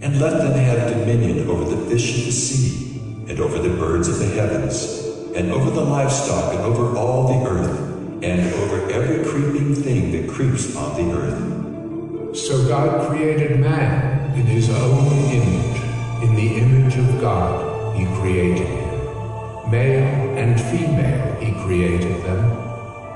and 0.04 0.20
let 0.20 0.36
them 0.36 0.52
have 0.52 0.90
dominion 0.90 1.48
over 1.48 1.64
the 1.64 1.90
fish 1.90 2.18
of 2.18 2.26
the 2.26 2.30
sea, 2.30 3.00
and 3.26 3.40
over 3.40 3.58
the 3.58 3.74
birds 3.76 4.06
of 4.06 4.18
the 4.18 4.26
heavens, 4.26 5.02
and 5.34 5.50
over 5.50 5.70
the 5.70 5.80
livestock, 5.80 6.52
and 6.52 6.62
over 6.62 6.94
all 6.94 7.26
the 7.26 7.48
earth, 7.48 7.80
and 8.22 8.52
over 8.54 8.90
every 8.90 9.24
creeping 9.24 9.74
thing 9.74 10.12
that 10.12 10.30
creeps 10.30 10.76
on 10.76 10.94
the 10.96 11.16
earth. 11.16 12.36
So 12.36 12.68
God 12.68 13.08
created 13.08 13.60
man 13.60 14.34
in 14.34 14.44
his 14.44 14.68
own 14.68 15.06
image. 15.30 15.80
In 16.22 16.34
the 16.34 16.56
image 16.58 16.96
of 16.96 17.20
God 17.20 17.96
he 17.96 18.04
created 18.20 18.66
him. 18.66 19.70
Male 19.70 20.36
and 20.36 20.60
female 20.60 21.40
he 21.40 21.52
created 21.64 22.22
them. 22.24 22.44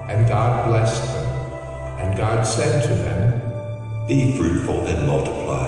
And 0.09 0.27
God 0.27 0.69
blessed 0.69 1.05
them. 1.05 1.27
And 1.99 2.17
God 2.17 2.47
said 2.47 2.83
to 2.85 2.95
them, 2.95 4.07
Be 4.09 4.39
fruitful 4.39 4.87
and 4.87 5.07
multiply, 5.07 5.68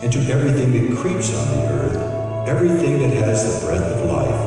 and 0.00 0.12
to 0.12 0.20
everything 0.32 0.70
that 0.72 0.96
creeps 0.96 1.34
on 1.34 1.56
the 1.56 1.66
earth, 1.72 2.48
everything 2.48 3.00
that 3.00 3.12
has 3.14 3.60
the 3.60 3.66
breath 3.66 3.82
of 3.82 4.08
life, 4.08 4.40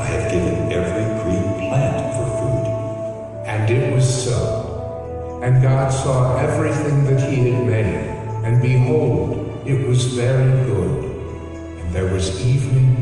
I 0.00 0.04
have 0.04 0.32
given 0.32 0.72
every 0.72 1.22
green 1.22 1.68
plant 1.68 2.14
for 2.14 2.26
food. 2.38 3.46
And 3.46 3.70
it 3.70 3.94
was 3.94 4.24
so. 4.24 5.40
And 5.44 5.62
God 5.62 5.92
saw 5.92 6.36
everything 6.38 7.04
that 7.04 7.30
he 7.30 7.50
had 7.50 7.66
made, 7.66 8.44
and 8.44 8.60
behold, 8.60 9.62
it 9.64 9.86
was 9.86 10.06
very 10.06 10.64
good. 10.64 11.04
And 11.04 11.94
there 11.94 12.12
was 12.12 12.44
evening, 12.44 12.96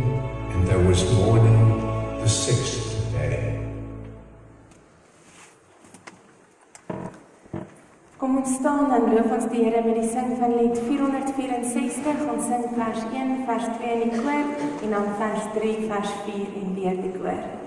and 0.53 0.69
there 0.69 0.81
was 0.81 1.11
morning, 1.15 1.81
the 2.21 2.29
sixth 2.29 2.84
staan 8.65 8.93
en 8.97 9.03
loof 9.15 9.33
ons 9.37 9.49
die 9.53 9.65
Here 9.65 9.81
met 9.85 9.99
die 9.99 10.07
sing 10.09 10.31
van 10.41 10.55
lied 10.57 10.79
464. 10.87 12.23
Ons 12.33 12.47
sing 12.49 12.65
vers 12.79 13.03
1, 13.11 13.35
vers 13.51 13.67
2 13.77 13.91
in 13.99 14.15
die 14.15 14.23
koor 14.23 14.55
en 14.87 14.97
dan 14.97 15.13
vers 15.21 15.53
3, 15.59 15.75
vers 15.93 16.17
4 16.31 16.57
en 16.63 16.73
weer 16.81 16.97
die 17.05 17.13
koor. 17.19 17.64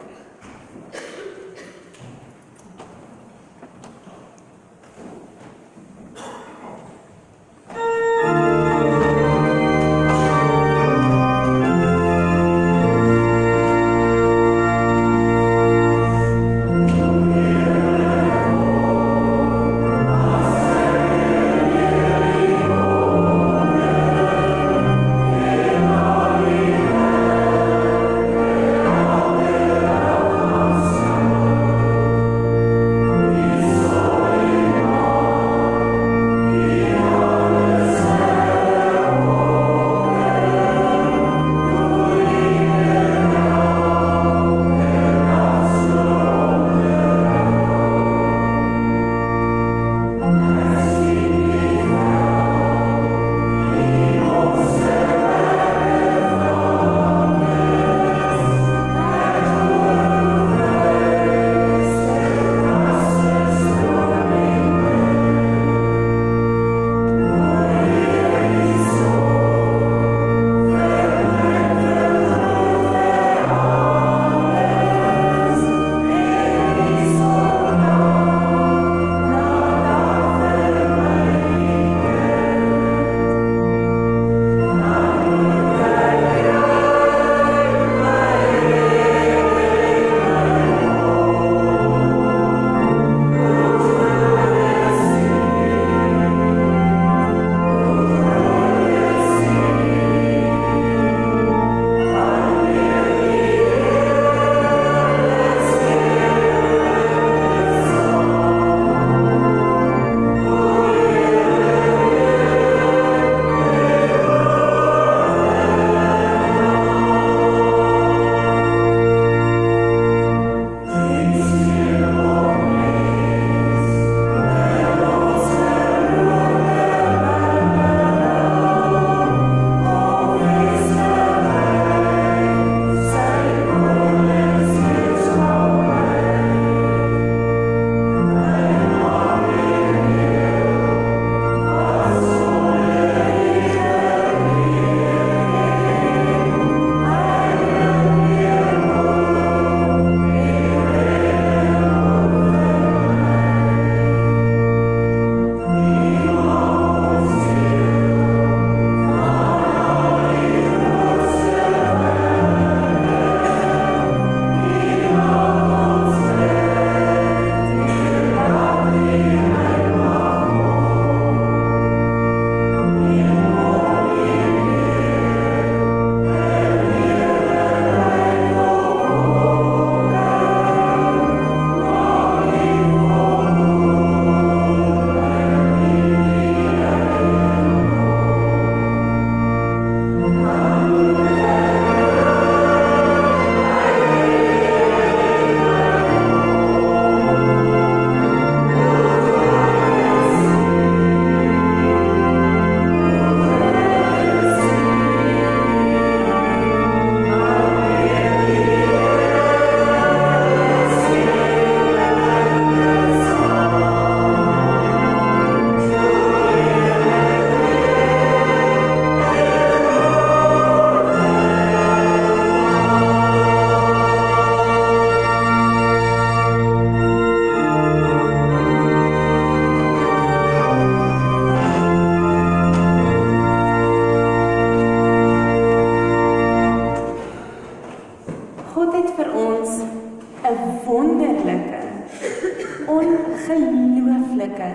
Ongelooflike, 242.97 244.69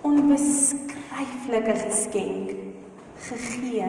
onbeskryflike 0.00 1.74
geskenk 1.84 2.50
gegee, 3.28 3.86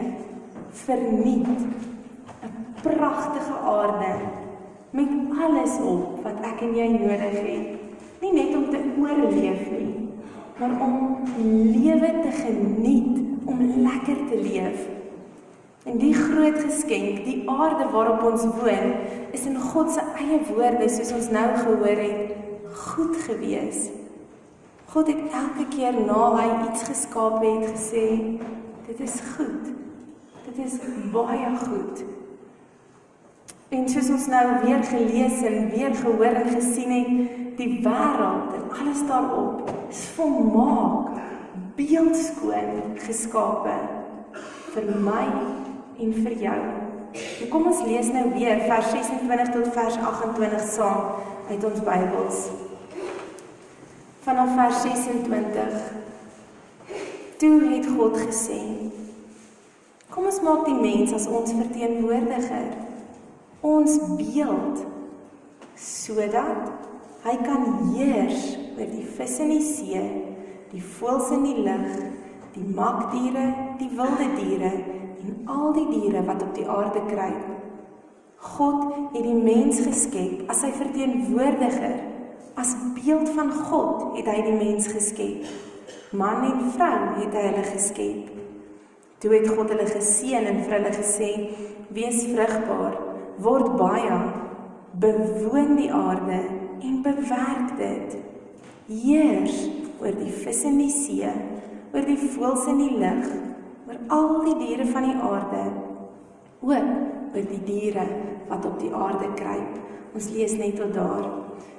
verniet 0.84 1.46
'n 1.46 2.54
pragtige 2.82 3.56
aarde 3.76 4.14
met 4.90 5.08
alles 5.42 5.74
op 5.80 6.22
wat 6.22 6.38
ek 6.40 6.60
en 6.60 6.74
jy 6.74 6.88
nodig 6.88 7.20
het. 7.20 7.66
Nie 8.20 8.32
net 8.32 8.56
om 8.56 8.70
te 8.70 8.80
oorleef 8.98 9.70
nie, 9.70 10.08
maar 10.58 10.80
om 10.80 11.18
lewe 11.76 12.10
te 12.22 12.30
geniet, 12.30 13.18
om 13.44 13.58
lekker 13.82 14.16
te 14.30 14.38
leef. 14.42 14.88
En 15.84 15.98
die 15.98 16.14
groot 16.14 16.58
geskenk, 16.58 17.24
die 17.24 17.50
aarde 17.50 17.90
waarop 17.90 18.22
ons 18.32 18.44
woon, 18.44 18.94
is 19.30 19.46
in 19.46 19.58
God 19.60 19.90
se 19.90 20.00
eie 20.16 20.40
woorde 20.54 20.88
soos 20.88 21.12
ons 21.12 21.30
nou 21.30 21.48
gehoor 21.56 22.00
het, 22.00 22.43
goed 22.74 23.16
gewees. 23.16 23.88
God 24.94 25.06
het 25.06 25.22
elke 25.32 25.66
keer 25.68 25.96
na 26.06 26.26
hy 26.36 26.48
iets 26.68 26.84
geskaap 26.86 27.40
het 27.42 27.70
gesê, 27.72 28.04
dit 28.86 29.00
is 29.00 29.16
goed. 29.34 29.72
Dit 30.44 30.58
is 30.66 30.76
baie 31.12 31.50
goed. 31.64 32.04
En 33.74 33.88
soos 33.90 34.10
ons 34.14 34.26
nou 34.30 34.44
weer 34.62 34.84
gelees 34.86 35.40
en 35.42 35.70
weer 35.72 35.94
gehoor 35.98 36.38
en 36.42 36.50
gesien 36.52 36.92
het, 36.94 37.40
die 37.58 37.80
wêreld 37.82 38.54
en 38.54 38.64
alles 38.70 39.02
daarop 39.08 39.70
is 39.88 40.04
volmaak, 40.14 41.18
beeldskoon 41.78 42.98
geskape 43.02 43.74
vir 44.74 44.90
my 45.02 45.26
en 46.02 46.14
vir 46.22 46.36
jou. 46.46 46.58
En 47.14 47.50
kom 47.50 47.70
ons 47.70 47.82
lees 47.86 48.10
nou 48.14 48.26
weer 48.34 48.62
vers 48.66 48.90
26 48.90 49.54
tot 49.54 49.72
vers 49.74 49.98
28 50.12 50.68
saam 50.74 51.10
uit 51.50 51.66
ons 51.70 51.82
Bybels. 51.86 52.46
Vanaf 54.24 54.54
vers 54.54 54.80
26. 54.82 55.92
Toe 57.36 57.64
het 57.74 57.86
God 57.96 58.14
gesê: 58.16 58.60
Kom 60.08 60.24
ons 60.30 60.38
maak 60.40 60.62
die 60.64 60.76
mens 60.78 61.12
as 61.12 61.26
ons 61.28 61.52
verteenwoordiger, 61.52 62.70
ons 63.60 63.98
beeld, 64.16 64.80
sodat 65.76 66.70
hy 67.26 67.34
kan 67.42 67.66
heers 67.90 68.54
oor 68.78 68.88
die 68.94 69.04
visse 69.18 69.44
in 69.44 69.52
die 69.58 69.66
see, 69.66 70.00
die 70.72 70.80
voëls 70.94 71.28
in 71.36 71.44
die 71.50 71.66
lug, 71.68 72.00
die 72.56 72.64
makdiere, 72.80 73.44
die 73.82 73.90
wilde 73.92 74.30
diere 74.38 74.72
en 75.20 75.52
al 75.52 75.76
die 75.76 75.86
diere 75.92 76.24
wat 76.24 76.40
op 76.48 76.56
die 76.56 76.64
aarde 76.64 77.04
kruip. 77.12 77.44
God 78.56 78.88
het 79.12 79.20
die 79.20 79.36
mens 79.36 79.84
geskep 79.84 80.48
as 80.48 80.64
sy 80.64 80.72
verteenwoordiger. 80.80 82.13
As 82.54 82.76
beeld 82.94 83.28
van 83.34 83.50
God 83.52 84.16
het 84.16 84.28
hy 84.30 84.42
die 84.46 84.56
mens 84.58 84.86
geskep. 84.92 85.48
Man 86.14 86.44
en 86.46 86.70
vrou 86.76 86.98
het 87.18 87.34
hy 87.34 87.48
hulle 87.48 87.64
geskep. 87.66 88.30
Toe 89.18 89.32
het 89.34 89.48
God 89.48 89.72
hulle 89.72 89.88
geseën 89.88 90.46
en 90.46 90.62
vir 90.62 90.76
hulle 90.78 90.92
gesê: 90.94 91.30
"Wees 91.96 92.22
vrugbaar, 92.30 92.98
word 93.42 93.76
baie, 93.80 94.18
bewoon 94.98 95.74
die 95.76 95.92
aarde 95.92 96.38
en 96.80 97.02
bewerk 97.02 97.74
dit. 97.78 98.16
Heers 98.86 99.68
oor 100.00 100.14
die 100.18 100.30
visse 100.30 100.68
in 100.68 100.78
die 100.78 100.92
see, 100.92 101.30
oor 101.94 102.06
die 102.06 102.18
voëls 102.20 102.68
in 102.70 102.82
die 102.82 102.94
lug, 103.00 103.26
oor 103.88 104.00
al 104.12 104.30
die 104.44 104.56
diere 104.60 104.86
van 104.92 105.08
die 105.08 105.16
aarde, 105.16 105.64
ook 106.64 107.13
oor 107.34 107.48
die 107.50 107.62
diere 107.66 108.06
wat 108.48 108.64
op 108.64 108.78
die 108.80 108.92
aarde 108.94 109.30
kruip. 109.38 109.80
Ons 110.14 110.30
lees 110.30 110.54
net 110.58 110.76
tot 110.78 110.94
daar. 110.94 111.26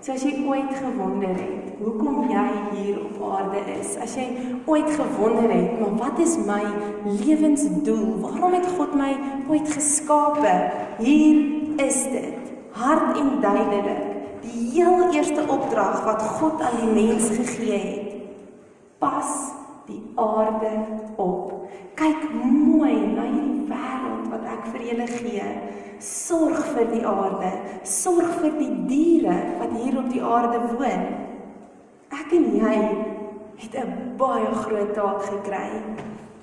So 0.03 0.13
as 0.13 0.23
jy 0.27 0.43
ooit 0.45 0.73
gewonder 0.77 1.33
het 1.33 1.79
hoekom 1.79 2.27
jy 2.29 2.45
hier 2.75 2.99
op 3.01 3.15
aarde 3.35 3.61
is, 3.73 3.95
as 4.01 4.13
jy 4.19 4.25
ooit 4.69 4.89
gewonder 4.93 5.49
het, 5.49 5.79
maar 5.79 5.95
wat 5.99 6.19
is 6.23 6.35
my 6.45 6.61
lewensdoel? 7.07 8.05
Waarom 8.23 8.53
het 8.55 8.67
God 8.77 8.93
my 8.95 9.11
ooit 9.49 9.71
geskape? 9.73 10.53
Hier 10.99 11.81
is 11.83 12.03
dit. 12.13 12.53
Hard 12.75 13.17
en 13.17 13.31
duidelik. 13.41 14.13
Die 14.45 14.69
heel 14.75 15.09
eerste 15.15 15.41
opdrag 15.47 16.03
wat 16.05 16.21
God 16.37 16.61
aan 16.61 16.79
die 16.83 16.93
mens 16.93 17.31
gegee 17.33 17.79
het. 17.79 18.13
Pas 18.99 19.31
die 19.87 20.01
aarde 20.15 20.73
op. 21.15 21.44
Kyk 21.95 22.25
mooi 22.35 22.95
na 23.15 23.23
hierdie 23.23 23.67
wêreld 23.69 24.25
wat 24.31 24.47
ek 24.51 24.65
vir 24.73 24.81
julle 24.89 25.05
gee. 25.07 25.45
Sorg 26.03 26.57
vir 26.73 26.89
die 26.91 27.03
aarde, 27.07 27.51
sorg 27.87 28.33
vir 28.41 28.57
die 28.59 28.73
diere 28.89 29.35
wat 29.61 29.71
hier 29.79 29.95
op 30.01 30.09
die 30.11 30.23
aarde 30.23 30.59
woon. 30.73 31.05
Ek 32.11 32.33
en 32.35 32.49
jy 32.59 32.75
het 33.63 33.75
'n 33.79 34.17
baie 34.19 34.51
groot 34.63 34.93
taak 34.93 35.23
gekry. 35.23 35.69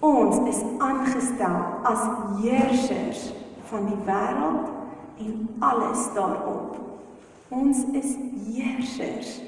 Ons 0.00 0.40
is 0.48 0.62
aangestel 0.78 1.58
as 1.84 2.02
heersers 2.40 3.32
van 3.70 3.86
die 3.86 4.00
wêreld 4.06 4.66
en 5.18 5.48
alles 5.60 6.08
daarop. 6.14 6.76
Ons 7.48 7.84
is 7.92 8.16
heersers. 8.46 9.40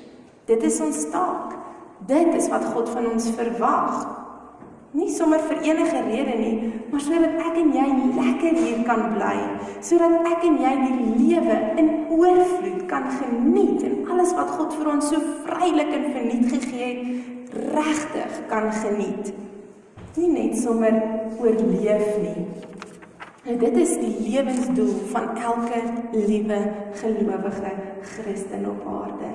Dit 0.45 0.63
is 0.63 0.81
ons 0.81 1.11
taak. 1.11 1.57
Dit 2.07 2.35
is 2.35 2.49
wat 2.49 2.65
God 2.65 2.89
van 2.89 3.07
ons 3.07 3.31
verwag. 3.31 4.24
Nie 4.95 5.09
sommer 5.11 5.41
vir 5.43 5.59
enige 5.67 6.01
rede 6.07 6.35
nie, 6.39 6.73
maar 6.93 7.01
sodat 7.03 7.33
ek 7.43 7.57
en 7.59 7.73
jy 7.75 7.87
lekker 8.15 8.59
hier 8.61 8.83
kan 8.87 9.09
bly, 9.17 9.33
sodat 9.83 10.29
ek 10.31 10.45
en 10.47 10.61
jy 10.63 10.75
die 10.85 11.09
lewe 11.19 11.57
in 11.83 11.89
oorvloed 12.15 12.85
kan 12.93 13.09
geniet 13.17 13.83
en 13.89 13.97
alles 14.15 14.37
wat 14.39 14.53
God 14.55 14.77
vir 14.79 14.93
ons 14.93 15.11
so 15.11 15.19
vrylik 15.49 15.91
en 15.99 16.07
verniet 16.15 16.47
gegee 16.53 16.93
het, 16.93 17.57
regtig 17.75 18.39
kan 18.53 18.71
geniet. 18.85 19.33
Nie 20.15 20.31
net 20.31 20.55
sommer 20.63 21.01
oorleef 21.43 22.15
nie. 22.23 22.47
En 23.51 23.59
dit 23.61 23.81
is 23.83 23.97
die 23.99 24.15
lewensdoel 24.29 24.95
van 25.11 25.35
elke 25.35 25.83
liewe 26.15 26.61
gelowige 27.03 27.75
Christen 28.15 28.71
op 28.71 28.87
aarde 28.95 29.34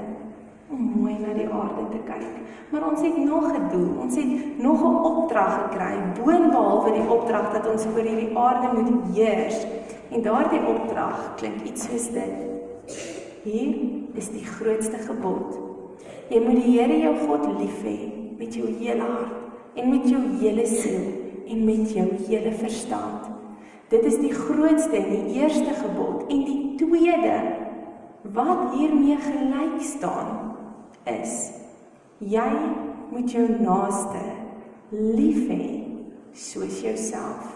om 0.69 0.82
mooi 0.95 1.15
na 1.19 1.34
die 1.34 1.47
aarde 1.49 1.86
te 1.91 2.01
kyk. 2.05 2.25
Maar 2.69 2.86
ons 2.89 3.01
het 3.01 3.17
nog 3.17 3.45
'n 3.53 3.69
doel. 3.71 3.91
Ons 4.01 4.15
het 4.15 4.58
nog 4.58 4.82
'n 4.82 5.03
opdrag 5.12 5.53
gekry, 5.62 5.95
boonbehalwe 6.23 6.91
die 6.91 7.10
opdrag 7.10 7.51
dat 7.53 7.71
ons 7.71 7.86
oor 7.86 8.05
hierdie 8.05 8.38
aarde 8.38 8.82
moet 8.82 9.15
heers. 9.15 9.65
En 10.10 10.21
daardie 10.21 10.65
opdrag 10.65 11.34
klink 11.36 11.62
iets 11.63 11.84
soos 11.86 12.12
dit. 12.12 12.36
Hier 13.43 13.75
is 14.13 14.29
die 14.29 14.45
grootste 14.45 14.97
gebod. 14.97 15.60
Jy 16.29 16.39
moet 16.45 16.63
die 16.63 16.79
Here 16.79 16.97
jou 16.99 17.15
God 17.27 17.60
lief 17.60 17.84
hê 17.84 17.97
met 18.38 18.55
jou 18.55 18.67
hele 18.79 19.01
hart 19.01 19.34
en 19.75 19.89
met 19.89 20.10
jou 20.10 20.21
hele 20.39 20.65
siel 20.65 21.05
en 21.47 21.65
met 21.65 21.91
jou 21.91 22.08
hele 22.27 22.51
verstand. 22.51 23.29
Dit 23.89 24.03
is 24.05 24.19
die 24.19 24.34
grootste 24.34 24.95
en 24.95 25.10
die 25.10 25.41
eerste 25.41 25.73
gebod 25.73 26.27
en 26.29 26.43
die 26.45 26.75
tweede 26.77 27.41
wat 28.21 28.73
hiermee 28.75 29.17
gelyk 29.17 29.82
staan 29.82 30.59
is 31.07 31.51
jy 32.19 32.49
moet 33.12 33.31
jou 33.31 33.45
naaste 33.62 34.21
lief 34.91 35.47
hê 35.47 35.69
soos 36.33 36.81
jouself. 36.83 37.55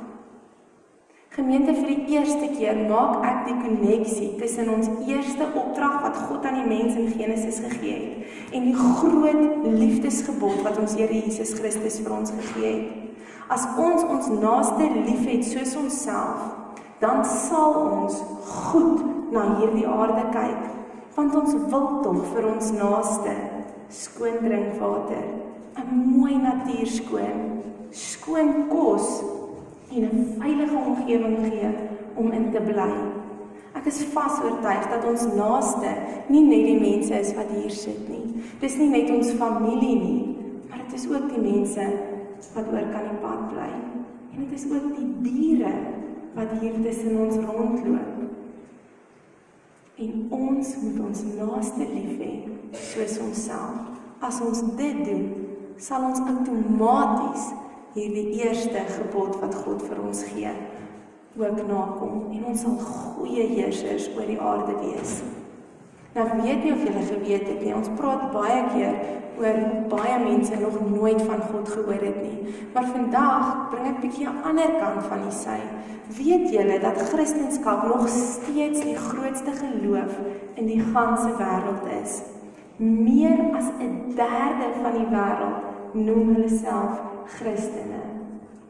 Gemeente 1.33 1.73
vir 1.73 1.87
die 1.89 2.13
eerste 2.13 2.47
keer 2.53 2.77
maak 2.85 3.23
ek 3.25 3.39
die 3.47 3.55
koneksie 3.63 4.27
tussen 4.37 4.69
ons 4.69 4.89
eerste 5.09 5.47
opdrag 5.57 6.03
wat 6.03 6.19
God 6.27 6.45
aan 6.45 6.59
die 6.61 6.67
mens 6.69 6.97
in 6.99 7.09
Genesis 7.09 7.57
gegee 7.63 7.95
het 7.97 8.53
en 8.53 8.67
die 8.69 8.75
groot 8.77 9.65
liefdesgebod 9.65 10.61
wat 10.61 10.77
ons 10.77 10.93
Here 10.99 11.09
Jesus 11.09 11.55
Christus 11.57 11.97
vir 12.05 12.13
ons 12.13 12.33
gegee 12.37 12.73
het. 12.75 13.25
As 13.49 13.65
ons 13.81 14.05
ons 14.05 14.29
naaste 14.43 14.85
liefhet 15.07 15.41
soos 15.49 15.73
onsself, 15.81 16.53
dan 17.01 17.25
sal 17.25 17.81
ons 17.81 18.21
goed 18.69 19.01
na 19.33 19.49
hierdie 19.57 19.89
aarde 19.89 20.29
kyk 20.37 20.82
want 21.15 21.35
ons 21.35 21.53
wil 21.69 21.87
tog 22.03 22.21
vir 22.33 22.47
ons 22.49 22.71
naaste 22.73 23.33
skoon 23.93 24.39
drinkwater, 24.41 25.25
'n 25.77 25.89
mooi 26.17 26.35
natuur 26.37 26.87
skoon, 26.87 27.39
skoon 27.91 28.67
kos 28.69 29.23
en 29.91 30.03
'n 30.03 30.39
veilige 30.39 30.77
omgewing 30.77 31.37
gee 31.45 31.69
om 32.15 32.31
in 32.31 32.51
te 32.51 32.61
bly. 32.61 32.93
Ek 33.73 33.85
is 33.85 34.03
vas 34.13 34.39
oortuig 34.43 34.89
dat 34.89 35.05
ons 35.05 35.25
naaste 35.35 35.91
nie 36.29 36.45
net 36.45 36.65
die 36.65 36.79
mense 36.79 37.13
is 37.19 37.33
wat 37.35 37.49
hier 37.49 37.71
sit 37.71 38.09
nie. 38.09 38.43
Dis 38.59 38.77
nie 38.77 38.89
net 38.89 39.09
ons 39.09 39.31
familie 39.31 39.95
nie, 39.99 40.37
maar 40.69 40.79
dit 40.85 40.93
is 40.99 41.07
ook 41.09 41.29
die 41.29 41.41
mense 41.41 41.87
wat 42.55 42.67
oor 42.73 42.87
kan 42.93 43.09
die 43.09 43.21
pad 43.21 43.49
bly. 43.49 43.71
En 44.33 44.45
dit 44.45 44.51
is 44.59 44.65
ook 44.71 44.95
die 44.97 45.09
diere 45.21 45.73
wat 46.35 46.57
hier 46.61 46.73
tussen 46.81 47.17
ons 47.25 47.35
rondloop. 47.35 48.22
En 50.03 50.27
ons 50.35 50.75
moet 50.83 50.99
ons 51.07 51.23
naaste 51.37 51.87
lief 51.93 52.15
hê 52.19 52.31
soos 52.91 53.19
onsself. 53.23 53.99
As 54.23 54.39
ons 54.43 54.63
dit 54.79 55.03
doen, 55.05 55.25
sal 55.77 56.07
ons 56.09 56.21
outomaties 56.23 57.51
hierdie 57.93 58.41
eerste 58.41 58.83
gebod 58.95 59.37
wat 59.41 59.55
God 59.65 59.83
vir 59.85 60.01
ons 60.01 60.23
gee, 60.31 60.51
ook 61.37 61.61
nakom 61.69 62.31
en 62.33 62.49
ons 62.49 62.65
sal 62.65 62.77
goeie 62.81 63.45
heersers 63.53 64.09
oor 64.15 64.27
die 64.29 64.39
aarde 64.41 64.77
wees. 64.81 65.21
Nou 66.13 66.27
weet 66.41 66.63
nie 66.63 66.73
of 66.73 66.83
julle 66.85 67.05
geweet 67.07 67.47
het 67.47 67.61
nie. 67.63 67.73
Ons 67.73 67.89
praat 67.97 68.27
baie 68.33 68.61
keer 68.73 68.97
oor 69.41 69.55
baie 69.89 70.17
mense 70.21 70.59
nog 70.61 70.75
nooit 70.89 71.21
van 71.21 71.41
God 71.49 71.69
gehoor 71.69 72.03
het 72.05 72.19
nie. 72.21 72.53
Maar 72.73 72.85
vandag 72.91 73.47
bring 73.71 73.87
ek 73.89 74.01
bietjie 74.03 74.27
'n 74.29 74.43
ander 74.45 74.75
kant 74.77 75.07
van 75.09 75.25
die 75.25 75.33
sy. 75.33 75.57
Weet 76.17 76.49
julle 76.53 76.79
dat 76.79 77.01
Christendom 77.09 77.87
nog 77.87 78.07
steeds 78.09 78.81
die 78.81 78.95
grootste 78.95 79.51
geloof 79.51 80.13
in 80.53 80.65
die 80.65 80.83
ganse 80.93 81.29
wêreld 81.37 81.85
is? 82.03 82.21
Meer 82.77 83.39
as 83.57 83.67
'n 83.79 84.13
derde 84.15 84.67
van 84.81 84.93
die 84.93 85.09
wêreld 85.09 85.59
noem 85.93 86.33
hulle 86.35 86.49
self 86.49 87.01
Christene. 87.25 88.01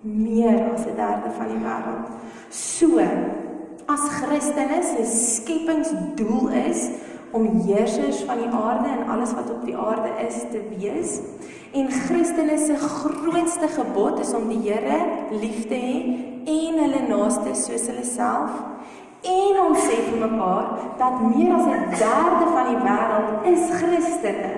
Meer 0.02 0.72
as 0.74 0.86
'n 0.86 0.96
derde 0.96 1.30
van 1.38 1.48
die 1.48 1.64
wêreld. 1.68 2.08
So, 2.50 3.00
as 3.86 4.02
Christene 4.10 4.84
se 4.84 5.06
skepingsdoel 5.06 6.50
is 6.50 6.90
om 7.34 7.62
heersers 7.66 8.22
van 8.28 8.38
die 8.38 8.50
aarde 8.50 8.90
en 8.90 9.08
alles 9.10 9.34
wat 9.34 9.50
op 9.52 9.66
die 9.66 9.78
aarde 9.78 10.12
is 10.28 10.38
te 10.52 10.62
wees. 10.78 11.20
En 11.74 11.90
Christene 11.92 12.58
se 12.58 12.76
grootste 12.78 13.68
gebod 13.68 14.20
is 14.20 14.34
om 14.38 14.48
die 14.48 14.62
Here 14.62 15.00
lief 15.32 15.66
te 15.68 15.80
hê 15.80 15.98
en 16.46 16.78
hulle 16.84 17.02
naaste 17.10 17.56
soos 17.58 17.88
hulle 17.90 18.06
self. 18.06 18.62
En 19.24 19.60
ons 19.64 19.86
sê 19.88 19.98
vir 20.10 20.20
mekaar 20.22 20.70
dat 21.00 21.22
meer 21.32 21.56
as 21.56 21.66
'n 21.66 21.90
derde 22.04 22.46
van 22.56 22.66
die 22.72 22.82
wêreld 22.86 23.48
is 23.54 23.64
Christene. 23.80 24.53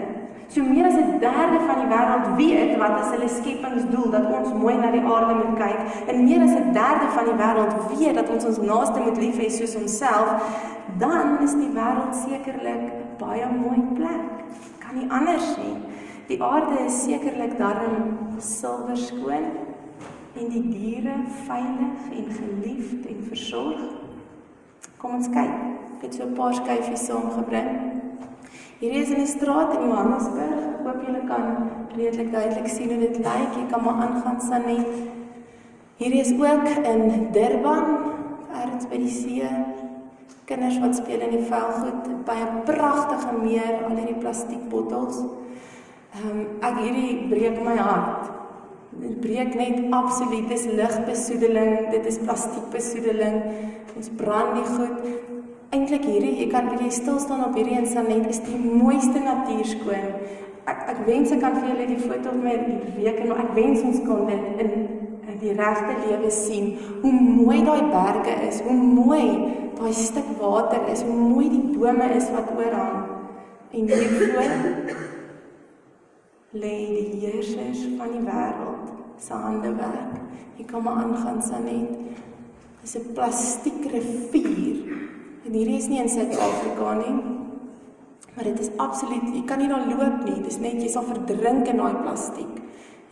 So 0.56 0.64
meer 0.64 0.86
as 0.88 0.96
'n 0.96 1.20
derde 1.20 1.60
van 1.68 1.80
die 1.82 1.90
wêreld 1.94 2.28
weet 2.36 2.78
wat 2.78 3.00
is 3.00 3.10
hulle 3.14 3.30
skepingsdoel 3.30 4.10
dat 4.12 4.26
ons 4.38 4.54
mooi 4.54 4.76
na 4.78 4.92
die 4.92 5.02
aarde 5.14 5.34
moet 5.40 5.58
kyk 5.60 5.80
en 6.08 6.24
meer 6.24 6.42
as 6.46 6.56
'n 6.56 6.72
derde 6.72 7.08
van 7.16 7.26
die 7.30 7.38
wêreld 7.42 7.74
weet 7.92 8.16
dat 8.16 8.30
ons 8.30 8.46
ons 8.46 8.62
naaste 8.70 9.00
moet 9.00 9.18
lief 9.18 9.38
hê 9.38 9.50
soos 9.50 9.76
onsself, 9.76 10.30
dan 10.98 11.42
is 11.44 11.56
die 11.64 11.72
wêreld 11.80 12.16
sekerlik 12.16 12.86
baie 13.18 13.48
mooi 13.64 13.82
plek. 13.98 14.24
Kan 14.80 14.96
nie 15.00 15.12
anders 15.12 15.58
nie. 15.58 15.76
Die 16.28 16.44
aarde 16.44 16.86
is 16.86 17.04
sekerlik 17.04 17.58
darm 17.58 18.18
silwer 18.38 18.98
skoon 18.98 19.46
en 20.40 20.48
die 20.56 20.66
diere 20.70 21.18
veilig 21.48 22.00
en 22.20 22.32
geliefd 22.40 23.06
en 23.12 23.28
versorg. 23.28 23.84
Kom 24.98 25.14
ons 25.20 25.28
kyk. 25.28 25.56
Ek 25.96 26.02
het 26.02 26.16
so 26.16 26.24
'n 26.24 26.34
paar 26.34 26.54
skyfies 26.54 27.06
saamgebring. 27.06 28.05
Hierdie 28.80 29.02
is 29.02 29.10
in 29.10 29.22
'n 29.22 29.28
straat 29.28 29.74
in 29.78 29.88
Johannesburg. 29.88 30.60
Ek 30.76 30.84
hoop 30.86 31.00
julle 31.08 31.22
kan 31.28 31.44
redelik 31.96 32.32
duidelik 32.32 32.68
sien 32.68 32.90
hoe 32.92 33.00
dit 33.00 33.18
lyk. 33.18 33.52
Jy 33.56 33.66
kan 33.72 33.84
maar 33.84 34.02
aangaan 34.06 34.42
Sanet. 34.42 34.96
Hierdie 35.96 36.20
is 36.20 36.34
ook 36.36 36.68
in 36.84 37.32
Durban, 37.32 37.86
ergens 38.52 38.88
by 38.92 38.98
die 38.98 39.10
see. 39.10 39.48
Kinders 40.46 40.80
wat 40.80 40.96
speel 40.96 41.20
in 41.20 41.32
die 41.38 41.46
velgoed 41.48 42.26
by 42.26 42.36
'n 42.36 42.64
pragtige 42.66 43.32
meer, 43.44 43.86
al 43.88 43.96
hierdie 43.96 44.20
plastiekbottels. 44.20 45.24
Ehm 46.16 46.30
um, 46.30 46.48
ek 46.62 46.76
hierdie 46.84 47.28
breek 47.30 47.64
my 47.64 47.78
hart. 47.78 48.30
Dit 49.00 49.20
breek 49.22 49.56
net 49.56 49.92
absoluut. 49.92 50.48
Dis 50.50 50.66
ligbesoedeling, 50.66 51.90
dit 51.92 52.06
is 52.06 52.20
plastiekbesoedeling. 52.20 53.42
Ons 53.96 54.10
brand 54.10 54.56
die 54.56 54.68
goed 54.76 55.35
eintlik 55.76 56.06
hierdie 56.08 56.36
jy 56.40 56.50
kan 56.52 56.70
bietjie 56.72 56.94
stil 56.94 57.18
staan 57.22 57.44
op 57.48 57.56
hierdie 57.58 57.78
en 57.78 57.88
Sanet 57.90 58.28
is 58.32 58.42
die 58.46 58.58
mooiste 58.60 59.22
natuurskoon. 59.24 60.12
Ek 60.70 60.86
ek 60.94 61.02
wens 61.08 61.34
ek 61.36 61.42
kan 61.44 61.58
vir 61.60 61.72
julle 61.72 61.88
die 61.92 62.02
foto 62.02 62.32
op 62.32 62.40
my 62.42 62.56
week 62.96 63.20
en 63.22 63.34
ek 63.36 63.52
wens 63.58 63.84
ons 63.86 64.02
kon 64.08 64.26
dit 64.30 64.64
in 64.64 64.72
die 65.42 65.54
regte 65.58 65.96
lewe 66.06 66.32
sien. 66.32 66.72
Hoe 67.02 67.12
mooi 67.12 67.60
daai 67.68 67.90
berge 67.92 68.38
is, 68.48 68.62
hoe 68.66 68.76
mooi 68.76 69.26
daai 69.76 69.92
stuk 69.94 70.30
water 70.40 70.88
is, 70.94 71.04
hoe 71.06 71.18
mooi 71.18 71.50
die 71.52 71.66
bome 71.76 72.08
is 72.16 72.30
wat 72.34 72.54
oorhang. 72.56 73.04
En 73.76 73.92
hier 73.92 74.14
voor 74.16 74.54
lê 76.56 76.76
die 76.96 77.26
heersers 77.26 77.82
van 78.00 78.14
die 78.16 78.24
wêreld 78.24 78.94
se 79.20 79.36
handewerk. 79.36 80.22
Jy 80.56 80.66
kan 80.70 80.86
maar 80.86 81.04
aangaan 81.04 81.42
Sanet. 81.44 82.00
Dis 82.82 82.96
'n 82.96 83.14
plastiek 83.18 83.82
rivier 83.92 84.96
En 85.46 85.54
hierdie 85.54 85.78
is 85.78 85.88
nie 85.92 86.02
in 86.02 86.10
Suid-Afrika 86.10 86.94
nie. 86.98 87.16
Maar 88.36 88.48
dit 88.50 88.60
is 88.60 88.72
absoluut, 88.82 89.28
jy 89.32 89.44
kan 89.48 89.62
nie 89.62 89.70
daar 89.70 89.86
loop 89.88 90.24
nie. 90.26 90.40
Dis 90.44 90.58
net 90.60 90.82
jy 90.82 90.90
sal 90.92 91.06
verdrink 91.08 91.70
in 91.72 91.80
daai 91.80 92.02
plastiek. 92.02 92.58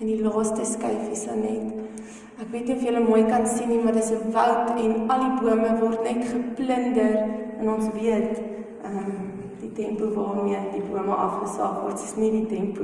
En 0.02 0.10
die 0.10 0.18
laaste 0.20 0.66
skyfie 0.68 1.14
is 1.14 1.28
dan 1.30 1.46
net. 1.46 2.10
Ek 2.42 2.50
weet 2.50 2.66
nie 2.68 2.76
of 2.76 2.82
julle 2.84 3.04
mooi 3.06 3.22
kan 3.30 3.46
sien 3.48 3.70
nie, 3.70 3.80
maar 3.84 3.94
dis 3.94 4.10
'n 4.12 4.34
woud 4.34 4.74
en 4.74 5.12
al 5.14 5.22
die 5.24 5.36
bome 5.40 5.70
word 5.80 6.04
net 6.04 6.26
geplunder 6.28 7.14
en 7.60 7.70
ons 7.70 7.88
weet, 7.94 8.42
ehm 8.84 8.98
um, 8.98 9.22
die 9.62 9.72
tempo 9.72 10.10
waarmee 10.12 10.60
die 10.74 10.84
bome 10.90 11.16
afgesaag 11.16 11.82
word, 11.84 12.04
is 12.04 12.16
nie 12.16 12.32
die 12.32 12.46
tempo 12.46 12.84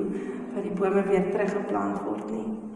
wat 0.53 0.63
die 0.63 0.77
bome 0.79 1.03
weer 1.09 1.31
teruggeplant 1.31 1.99
word 2.05 2.31
nie. 2.31 2.68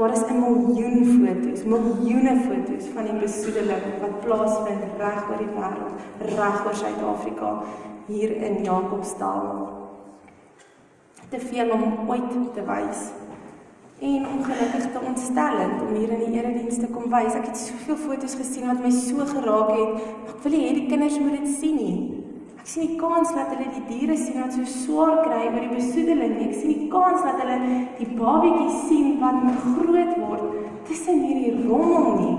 Daar 0.00 0.12
is 0.12 0.22
'n 0.26 0.38
miljoen 0.38 1.04
foto's, 1.04 1.64
miljoene 1.64 2.34
foto's 2.46 2.86
van 2.94 3.04
die 3.04 3.18
besoedeling 3.20 3.82
wat 4.00 4.20
plaasvind 4.24 4.82
reg 4.98 5.28
oor 5.30 5.40
die 5.44 5.52
wêreld, 5.56 5.96
reg 6.36 6.64
oor 6.66 6.74
Suid-Afrika, 6.74 7.62
hier 8.06 8.36
in 8.36 8.64
Jacobsdal. 8.64 9.68
Te 11.28 11.40
veel 11.40 11.70
om 11.70 12.08
ooit 12.08 12.54
te 12.54 12.64
wys. 12.64 13.10
En 13.98 14.26
ongelukkig 14.36 14.92
te 14.92 15.00
ontstellend 15.06 15.82
om 15.88 15.94
hier 15.94 16.08
in 16.08 16.18
die 16.18 16.40
erediens 16.40 16.78
te 16.78 16.86
kom 16.86 17.10
wys. 17.10 17.34
Ek 17.34 17.46
het 17.46 17.56
soveel 17.56 17.96
foto's 17.96 18.34
gesien 18.34 18.66
wat 18.66 18.82
my 18.82 18.90
so 18.90 19.16
geraak 19.26 19.70
het. 19.70 20.00
Ek 20.28 20.42
wil 20.42 20.52
hê 20.52 20.72
die 20.74 20.86
kinders 20.86 21.18
moet 21.18 21.44
dit 21.44 21.48
sien 21.48 21.76
nie. 21.76 22.19
Ek 22.60 22.68
sien 22.68 22.90
die 22.90 22.98
kans 23.00 23.30
dat 23.32 23.48
hulle 23.54 23.70
die 23.72 23.86
diere 23.88 24.14
sien 24.20 24.36
wat 24.36 24.52
so 24.52 24.66
swaar 24.68 25.22
kry 25.24 25.46
by 25.48 25.62
die 25.62 25.76
besoedeling. 25.78 26.34
Ek 26.44 26.58
sien 26.58 26.74
die 26.74 26.88
kans 26.92 27.22
dat 27.24 27.38
hulle 27.40 27.54
die 27.96 28.08
babatjies 28.18 28.82
sien 28.84 29.14
wat 29.22 29.38
groot 29.62 30.10
word 30.20 30.58
tussen 30.90 31.22
hierdie 31.24 31.54
rommel 31.64 32.10
nie. 32.18 32.34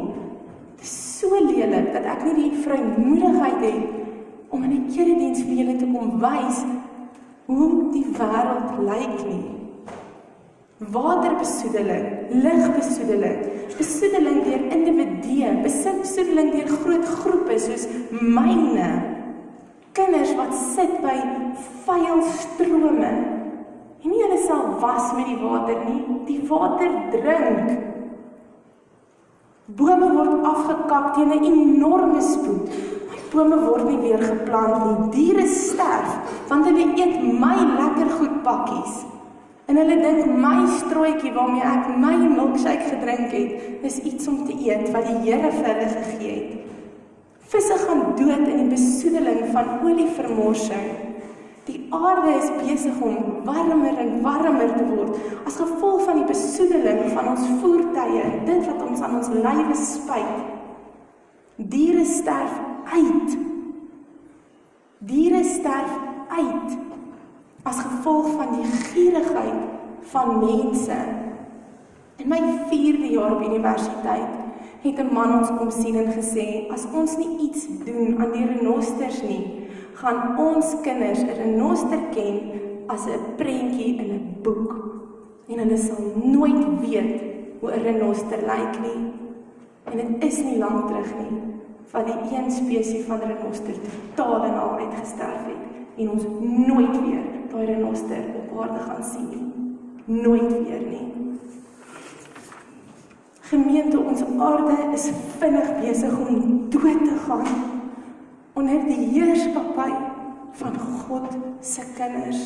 Dit 0.77 0.85
is 0.85 0.93
so 1.17 1.39
lelik 1.47 1.89
dat 1.95 2.05
ek 2.13 2.21
nie 2.27 2.35
die 2.37 2.61
vrymoedigheid 2.61 3.65
het 3.65 4.53
om 4.53 4.63
in 4.67 4.75
'n 4.75 4.91
erediens 4.93 5.41
vir 5.41 5.57
julle 5.57 5.75
te 5.79 5.89
kom 5.89 6.21
wys 6.21 6.59
hoe 7.47 7.69
die 7.93 8.05
wêreld 8.19 8.77
lyk 8.91 9.17
nie. 9.25 9.45
Waterbesoedeling, 10.81 12.05
ligbesoedeling, 12.43 13.39
besoedeling 13.77 14.43
deur 14.45 14.61
individue, 14.77 15.49
besoedeling 15.65 16.51
deur 16.51 16.69
groot 16.77 17.05
groepe 17.05 17.57
soos 17.59 17.87
myne 18.21 19.10
kinders 19.97 20.31
wat 20.39 20.53
sit 20.55 20.97
by 21.03 21.15
vuil 21.85 22.21
strome 22.39 23.11
en 24.01 24.09
nie 24.09 24.21
hulle 24.23 24.39
self 24.41 24.79
was 24.81 25.11
met 25.17 25.27
die 25.29 25.39
water 25.41 25.81
nie, 25.85 26.17
die 26.25 26.39
water 26.49 26.93
drink. 27.13 27.67
Bome 29.77 30.07
word 30.15 30.47
afgekap 30.47 31.13
teen 31.15 31.29
'n 31.31 31.45
enorme 31.45 32.21
spoed. 32.21 32.71
My 33.09 33.19
bome 33.31 33.59
word 33.67 33.85
nie 33.89 33.99
weer 34.01 34.23
geplant 34.23 34.85
nie. 34.85 35.11
Diere 35.15 35.47
sterf 35.47 36.17
want 36.49 36.65
hulle 36.65 36.87
eet 36.97 37.21
my 37.43 37.55
lekker 37.77 38.09
goed 38.17 38.41
pakkies. 38.43 39.05
En 39.67 39.77
hulle 39.77 40.01
dink 40.01 40.25
my 40.25 40.67
strooitjie 40.79 41.33
waarmee 41.33 41.61
ek 41.61 41.95
my 41.97 42.15
milkshake 42.15 42.89
gedrink 42.89 43.31
het, 43.31 43.51
is 43.83 43.99
iets 43.99 44.27
om 44.27 44.45
te 44.45 44.53
eet 44.53 44.91
wat 44.91 45.05
die 45.05 45.19
Here 45.29 45.51
vir 45.51 45.65
hulle 45.65 45.87
gegee 45.93 46.35
het. 46.35 46.70
Visse 47.51 47.75
gaan 47.83 48.15
dood 48.15 48.47
in 48.47 48.59
die 48.61 48.69
besoedeling 48.71 49.49
van 49.51 49.81
olievermorsing. 49.83 50.91
Die 51.67 51.81
aarde 51.91 52.31
is 52.37 52.47
besig 52.61 53.01
om 53.03 53.17
warmer 53.43 53.97
en 53.99 54.21
warmer 54.23 54.71
te 54.71 54.85
word 54.87 55.17
as 55.49 55.57
gevolg 55.59 56.05
van 56.07 56.21
die 56.21 56.29
besoedeling 56.29 57.09
van 57.11 57.27
ons 57.33 57.43
voertuie, 57.59 58.23
dit 58.47 58.69
wat 58.69 58.85
ons 58.87 59.03
aan 59.03 59.17
ons 59.19 59.31
lywe 59.35 59.75
spuit. 59.75 60.45
Diere 61.73 62.05
sterf 62.07 62.55
uit. 62.93 63.35
Diere 65.11 65.43
sterf 65.43 65.91
uit 66.31 66.77
as 67.67 67.83
gevolg 67.83 68.31
van 68.39 68.55
die 68.55 68.69
gierigheid 68.87 69.59
van 70.13 70.39
mense. 70.39 71.01
In 72.23 72.31
my 72.31 72.39
4de 72.71 73.11
jaar 73.11 73.35
op 73.35 73.43
universiteit 73.43 74.39
het 74.81 74.99
'n 74.99 75.13
man 75.13 75.39
ons 75.39 75.49
kom 75.57 75.71
sien 75.71 75.95
en 75.95 76.11
gesê 76.11 76.67
as 76.71 76.87
ons 76.93 77.17
nie 77.17 77.49
iets 77.49 77.67
doen 77.85 78.19
aan 78.19 78.31
die 78.31 78.45
renosters 78.45 79.21
nie, 79.21 79.67
gaan 79.93 80.37
ons 80.37 80.75
kinders 80.81 81.21
'n 81.21 81.37
renoster 81.43 82.01
ken 82.11 82.39
as 82.87 83.05
'n 83.05 83.35
prentjie 83.37 83.97
in 83.97 84.11
'n 84.13 84.37
boek 84.43 84.71
en 85.47 85.59
hulle 85.59 85.77
sal 85.77 86.01
nooit 86.23 86.79
weet 86.79 87.21
hoe 87.59 87.71
'n 87.71 87.83
renoster 87.83 88.39
lyk 88.51 88.73
nie. 88.81 89.01
En 89.83 89.97
dit 89.97 90.23
is 90.23 90.43
nie 90.43 90.57
lank 90.57 90.87
terug 90.87 91.13
nie 91.19 91.37
van 91.91 92.05
die 92.05 92.37
een 92.37 92.51
spesies 92.51 93.05
van 93.05 93.19
renoster 93.19 93.73
totaal 94.15 94.43
en 94.43 94.59
al 94.59 94.77
uitgesterf 94.77 95.45
het 95.45 95.63
en 95.97 96.09
ons 96.09 96.23
nooit 96.67 97.01
weer 97.05 97.23
daai 97.51 97.65
renoster 97.65 98.23
op 98.41 98.61
aarde 98.61 98.79
gaan 98.79 99.03
sien 99.03 99.27
nie. 99.29 100.21
Nooit 100.21 100.51
weer 100.51 100.81
nie. 100.89 101.20
Gemeente, 103.51 103.99
ons 103.99 104.21
aarde 104.39 104.75
is 104.95 105.09
vinnig 105.39 105.71
besig 105.81 106.11
om 106.23 106.43
dood 106.71 107.01
te 107.03 107.15
gaan 107.25 107.49
onder 108.55 108.85
die 108.85 109.09
heerskappy 109.11 109.89
van 110.55 110.77
God 110.79 111.33
se 111.59 111.83
kinders. 111.97 112.45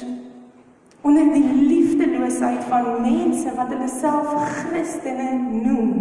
Onder 1.05 1.27
die 1.29 1.43
liefdeloosheid 1.67 2.63
van 2.71 2.87
mense 3.03 3.53
wat 3.53 3.69
hulle 3.69 3.89
self 3.91 4.31
Christene 4.63 5.27
noem. 5.51 5.91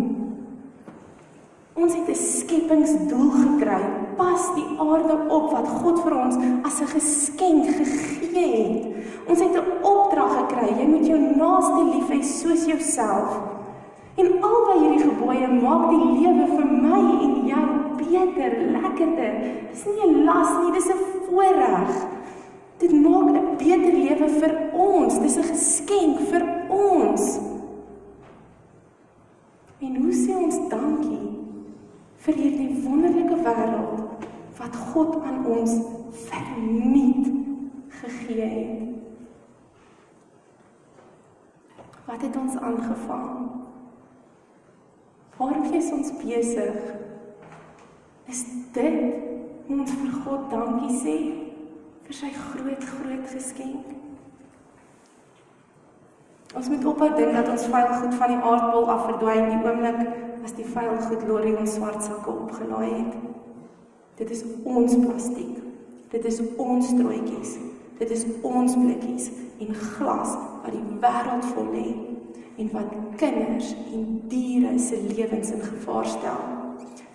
Ons 1.76 1.98
het 1.98 2.08
'n 2.08 2.20
skepingsdoel 2.20 3.30
gekry. 3.30 3.82
Pas 4.16 4.46
die 4.56 4.68
aarde 4.80 5.18
op 5.28 5.50
wat 5.52 5.68
God 5.68 6.00
vir 6.00 6.16
ons 6.16 6.36
as 6.62 6.80
'n 6.80 6.94
geskenk 6.96 7.66
gegee 7.76 8.56
het. 8.56 8.84
Ons 9.28 9.40
het 9.40 9.52
'n 9.52 9.84
opdrag 9.84 10.32
gekry. 10.38 10.80
Jy 10.80 10.86
moet 10.88 11.06
jou 11.06 11.18
naaste 11.18 11.84
lief 11.92 12.08
hê 12.08 12.22
soos 12.22 12.64
jouself. 12.64 13.54
En 14.14 14.28
albei 14.46 14.76
hierdie 14.78 15.06
gebooie 15.08 15.48
maak 15.58 15.88
die 15.90 16.10
lewe 16.20 16.44
vir 16.52 16.66
my 16.70 17.00
en 17.24 17.32
jou 17.48 17.64
beter, 17.98 18.52
lekkerder. 18.76 19.32
Dis 19.70 19.86
nie 19.90 20.06
'n 20.06 20.24
las 20.24 20.50
nie, 20.60 20.72
dis 20.72 20.88
'n 20.88 21.00
voorreg. 21.26 21.90
Dit 22.78 22.92
maak 22.92 23.28
'n 23.30 23.56
beter 23.58 23.92
lewe 23.92 24.28
vir 24.40 24.52
ons. 24.72 25.18
Dis 25.18 25.36
'n 25.36 25.42
geskenk 25.42 26.20
vir 26.30 26.44
ons. 26.68 27.40
En 29.80 29.96
hoe 29.96 30.12
sê 30.12 30.32
ons 30.36 30.68
dankie 30.68 31.28
vir 32.16 32.34
hierdie 32.34 32.82
wonderlike 32.84 33.36
wêreld 33.42 34.00
wat 34.58 34.76
God 34.76 35.22
aan 35.24 35.46
ons 35.46 35.72
verniet 36.10 37.26
gegee 37.88 38.40
het? 38.40 38.80
Wat 42.06 42.22
het 42.22 42.36
ons 42.36 42.56
aangevang? 42.56 43.63
Waarmee 45.36 45.76
is 45.76 45.90
ons 45.92 46.12
besig? 46.22 46.76
Is 48.26 48.44
dit 48.72 49.00
hoe 49.66 49.78
ons 49.80 49.90
vir 49.90 50.12
God 50.24 50.46
dankie 50.52 50.94
sê 51.00 51.16
vir 52.04 52.16
sy 52.20 52.30
groot 52.36 52.86
groot 52.92 53.26
geskenk? 53.32 53.90
Ons 56.54 56.70
moet 56.70 56.86
ophou 56.86 57.10
dink 57.16 57.34
dat 57.34 57.50
ons 57.50 57.66
vuil 57.66 57.90
goed 57.98 58.14
van 58.20 58.30
die 58.30 58.38
aardbol 58.38 58.86
af 58.94 59.08
verdwyn 59.08 59.50
die 59.50 59.60
oomblik 59.66 60.00
as 60.46 60.54
die 60.54 60.68
vuil 60.70 61.00
goed 61.08 61.26
lorry 61.26 61.54
ons 61.58 61.74
swart 61.80 62.04
sakke 62.04 62.30
opgelaai 62.30 62.92
het. 62.92 63.14
Dit 64.20 64.30
is 64.30 64.44
ons 64.62 64.94
plastiek. 65.02 65.58
Dit 66.14 66.28
is 66.30 66.38
ons 66.62 66.92
strooitjies. 66.94 67.56
Dit 67.98 68.10
is 68.14 68.22
ons 68.46 68.76
blikkies 68.78 69.32
en 69.62 69.74
glas 69.74 70.38
wat 70.62 70.70
die 70.70 70.84
wêreld 71.02 71.50
vol 71.56 71.72
lê 71.74 71.88
en 72.56 72.70
wat 72.72 72.92
kinders 73.16 73.74
en 73.92 74.04
diere 74.28 74.78
se 74.78 75.00
lewens 75.08 75.50
in 75.50 75.62
gevaar 75.62 76.06
stel. 76.06 76.42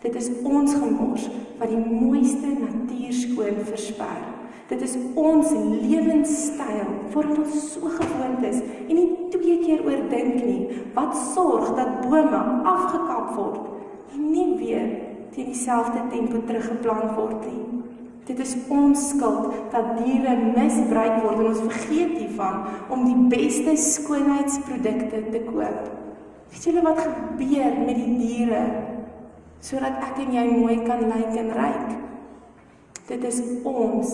Dit 0.02 0.16
is 0.16 0.30
ons 0.44 0.74
gemors 0.74 1.30
wat 1.60 1.72
die 1.72 1.80
mooiste 1.80 2.48
natuur 2.48 3.14
skoon 3.14 3.64
versper. 3.68 4.22
Dit 4.70 4.84
is 4.86 4.96
ons 5.18 5.50
lewenstyl 5.82 6.92
waaraan 7.14 7.42
ons 7.42 7.72
so 7.74 7.90
gewoond 7.90 8.44
is 8.46 8.60
en 8.62 8.94
nie 8.94 9.08
twee 9.34 9.58
keer 9.64 9.82
oordink 9.86 10.44
nie 10.44 10.84
wat 10.94 11.18
sorg 11.34 11.74
dat 11.80 12.04
bome 12.06 12.42
afgekap 12.70 13.34
word 13.36 14.14
en 14.14 14.30
nie 14.30 14.52
weer 14.60 14.92
teen 15.34 15.50
dieselfde 15.50 16.06
tempo 16.14 16.44
teruggeplant 16.46 17.16
word 17.18 17.50
nie. 17.50 17.79
Dit 18.30 18.44
is 18.44 18.52
ons 18.70 19.08
skuld 19.10 19.56
dat 19.74 19.96
diere 19.98 20.36
misbruik 20.54 21.16
word 21.24 21.40
en 21.42 21.48
ons 21.50 21.64
vergeet 21.64 22.12
hiervan 22.14 22.60
om 22.94 23.08
die 23.08 23.18
beste 23.32 23.74
skoonheidsprodukte 23.74 25.24
te 25.34 25.40
koop. 25.48 25.88
Weet 26.52 26.68
julle 26.68 26.84
wat 26.86 27.02
gebeur 27.02 27.80
met 27.88 27.98
die 27.98 28.18
diere 28.20 28.62
sodat 29.66 29.98
ek 30.06 30.22
en 30.24 30.36
jy 30.38 30.44
mooi 30.52 30.78
kan 30.86 31.02
lyk 31.10 31.34
en 31.42 31.50
ryk? 31.58 31.96
Dit 33.10 33.26
is 33.28 33.42
ons 33.66 34.14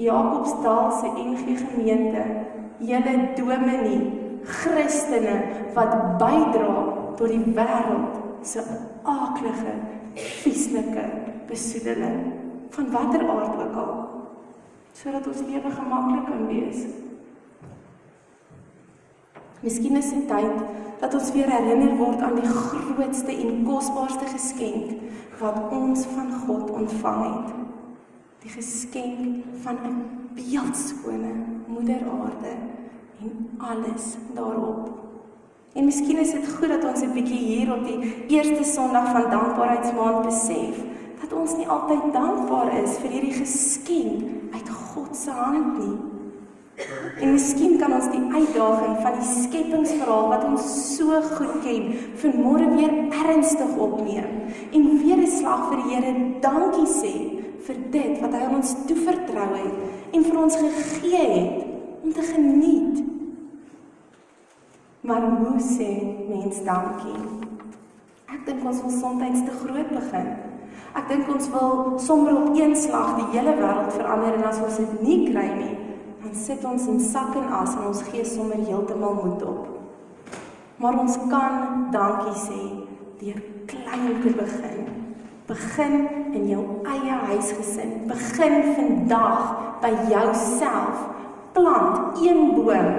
Jakobsdal 0.00 0.92
se 1.00 1.08
NG 1.24 1.56
gemeente, 1.62 2.22
julle 2.84 3.16
dominee, 3.36 4.04
Christene 4.60 5.38
wat 5.76 5.96
bydra 6.20 6.76
tot 7.16 7.32
die 7.32 7.56
wêreld 7.56 8.20
se 8.46 8.62
aaklige, 9.08 9.74
vieslike 10.44 11.08
besoedeling 11.48 12.49
van 12.70 12.90
watter 12.90 13.28
aard 13.28 13.62
ook 13.66 13.76
al 13.84 13.94
sodat 14.92 15.26
ons 15.26 15.42
lewe 15.46 15.70
gemaklik 15.70 16.24
kan 16.26 16.46
wees. 16.46 16.82
Miskien 19.60 19.96
is 19.96 20.10
dit 20.12 20.26
tyd 20.28 20.62
dat 21.00 21.14
ons 21.16 21.32
weer 21.32 21.48
herinner 21.48 21.94
word 21.96 22.20
aan 22.24 22.36
die 22.36 22.48
grootste 22.48 23.32
en 23.32 23.62
kosbaarste 23.64 24.28
geskenk 24.32 24.96
wat 25.40 25.72
ons 25.72 26.04
van 26.14 26.32
God 26.44 26.70
ontvang 26.82 27.22
het. 27.24 27.54
Die 28.44 28.52
geskenk 28.52 29.44
van 29.62 29.76
'n 29.84 29.96
beeldskone 30.34 31.32
Moeder 31.66 32.02
Aarde 32.20 32.54
en 33.20 33.48
alles 33.58 34.16
daarop. 34.34 34.90
En 35.72 35.84
miskien 35.84 36.18
is 36.18 36.32
dit 36.32 36.48
goed 36.58 36.68
dat 36.68 36.84
ons 36.84 37.02
'n 37.02 37.12
bietjie 37.12 37.38
hier 37.38 37.72
op 37.72 37.84
die 37.84 38.26
eerste 38.28 38.64
Sondag 38.64 39.12
van 39.12 39.30
Dankbaarheidsmaand 39.30 40.24
besef 40.24 40.84
dat 41.20 41.32
ons 41.36 41.56
nie 41.56 41.68
altyd 41.68 42.12
dankbaar 42.14 42.72
is 42.82 42.96
vir 43.02 43.10
hierdie 43.16 43.36
geskenk 43.40 44.54
uit 44.54 44.70
God 44.70 45.16
se 45.16 45.30
hand 45.30 45.78
nie. 45.78 45.98
En 47.20 47.34
miskien 47.34 47.76
kan 47.80 47.92
ons 47.92 48.08
die 48.12 48.22
uitdaging 48.32 48.94
van 49.04 49.18
die 49.18 49.26
skepingsverhaal 49.28 50.30
wat 50.32 50.46
ons 50.48 50.68
so 50.96 51.20
goed 51.34 51.58
ken, 51.64 51.90
vanmôre 52.22 52.70
weer 52.72 52.94
ernstig 53.20 53.76
opneem 53.76 54.48
en 54.72 54.88
weer 55.02 55.20
'n 55.20 55.26
slag 55.26 55.68
vir 55.68 55.82
die 55.82 55.94
Here 55.94 56.14
dankie 56.40 56.88
sê 56.88 57.14
vir 57.66 57.76
dit 57.90 58.20
wat 58.20 58.32
hy 58.32 58.40
aan 58.40 58.54
ons 58.54 58.74
toevertrou 58.88 59.50
het 59.54 60.14
en 60.14 60.24
vir 60.24 60.38
ons 60.42 60.56
gegee 60.56 61.26
het 61.36 61.66
om 62.02 62.12
te 62.12 62.22
geniet. 62.22 63.04
Maar 65.00 65.22
hoe 65.22 65.58
sê 65.60 65.90
mens 66.28 66.64
dankie? 66.64 67.20
Ek 68.26 68.46
dink 68.46 68.64
ons 68.64 68.82
wil 68.82 68.90
soms 68.90 69.44
te 69.44 69.54
groot 69.64 69.88
begin. 69.88 70.49
Ek 70.98 71.06
dink 71.08 71.28
ons 71.30 71.50
wil 71.52 71.98
sommer 72.02 72.34
op 72.36 72.56
een 72.58 72.74
slag 72.76 73.14
die 73.18 73.28
hele 73.34 73.54
wêreld 73.58 73.92
verander 73.94 74.38
en 74.38 74.46
as 74.48 74.62
ons 74.64 74.78
dit 74.82 75.02
nie 75.02 75.18
kry 75.30 75.46
nie, 75.54 75.76
dan 76.22 76.34
sit 76.34 76.64
ons 76.66 76.86
in 76.90 77.00
sak 77.00 77.36
en 77.38 77.52
as 77.60 77.76
en 77.76 77.90
ons 77.92 78.02
gee 78.10 78.24
sommer 78.26 78.58
heeltemal 78.58 79.20
moed 79.22 79.44
op. 79.46 79.68
Maar 80.80 80.98
ons 81.02 81.18
kan 81.30 81.86
dankie 81.92 82.36
sê 82.40 82.60
deur 83.20 83.40
klein 83.70 84.20
te 84.24 84.34
begin. 84.36 84.82
Begin 85.50 85.96
in 86.32 86.46
jou 86.48 86.64
eie 86.88 87.16
huisgesin. 87.30 88.06
Begin 88.08 88.74
vandag 88.76 89.56
by 89.82 89.92
jouself. 90.12 91.06
Plant 91.52 92.20
een 92.22 92.54
boom 92.54 92.90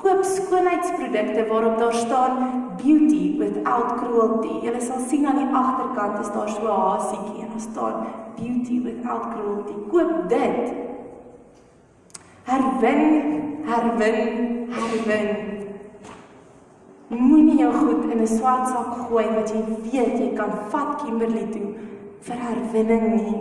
koop 0.00 0.24
skoonheidsprodukte 0.24 1.46
waarop 1.46 1.78
daar 1.78 1.94
staan 1.94 2.36
beauty 2.82 3.36
without 3.38 3.96
cruelty. 4.00 4.66
Jy 4.66 4.80
sal 4.80 5.00
sien 5.08 5.26
aan 5.26 5.38
die 5.40 5.48
agterkant 5.52 6.20
is 6.20 6.32
daar 6.34 6.48
so 6.48 6.64
'n 6.64 6.80
hasietjie 6.86 7.42
en 7.44 7.50
daar 7.52 7.66
staan 7.70 8.06
beauty 8.36 8.82
without 8.82 9.24
cruelty. 9.32 9.74
Koop 9.90 10.28
dit. 10.28 10.72
Herwin, 12.44 13.04
herwin, 13.64 14.20
herwin. 14.70 15.28
Moenie 17.08 17.58
jou 17.58 17.72
goed 17.72 18.04
in 18.12 18.20
'n 18.20 18.26
swart 18.26 18.68
sak 18.68 18.90
gooi 19.08 19.26
wat 19.34 19.50
jy 19.50 19.62
weet 19.82 20.18
jy 20.18 20.32
kan 20.34 20.50
vat 20.70 21.02
Kimberley 21.02 21.46
toe 21.50 21.74
vir 22.20 22.36
herwinning 22.36 23.06
nie. 23.14 23.40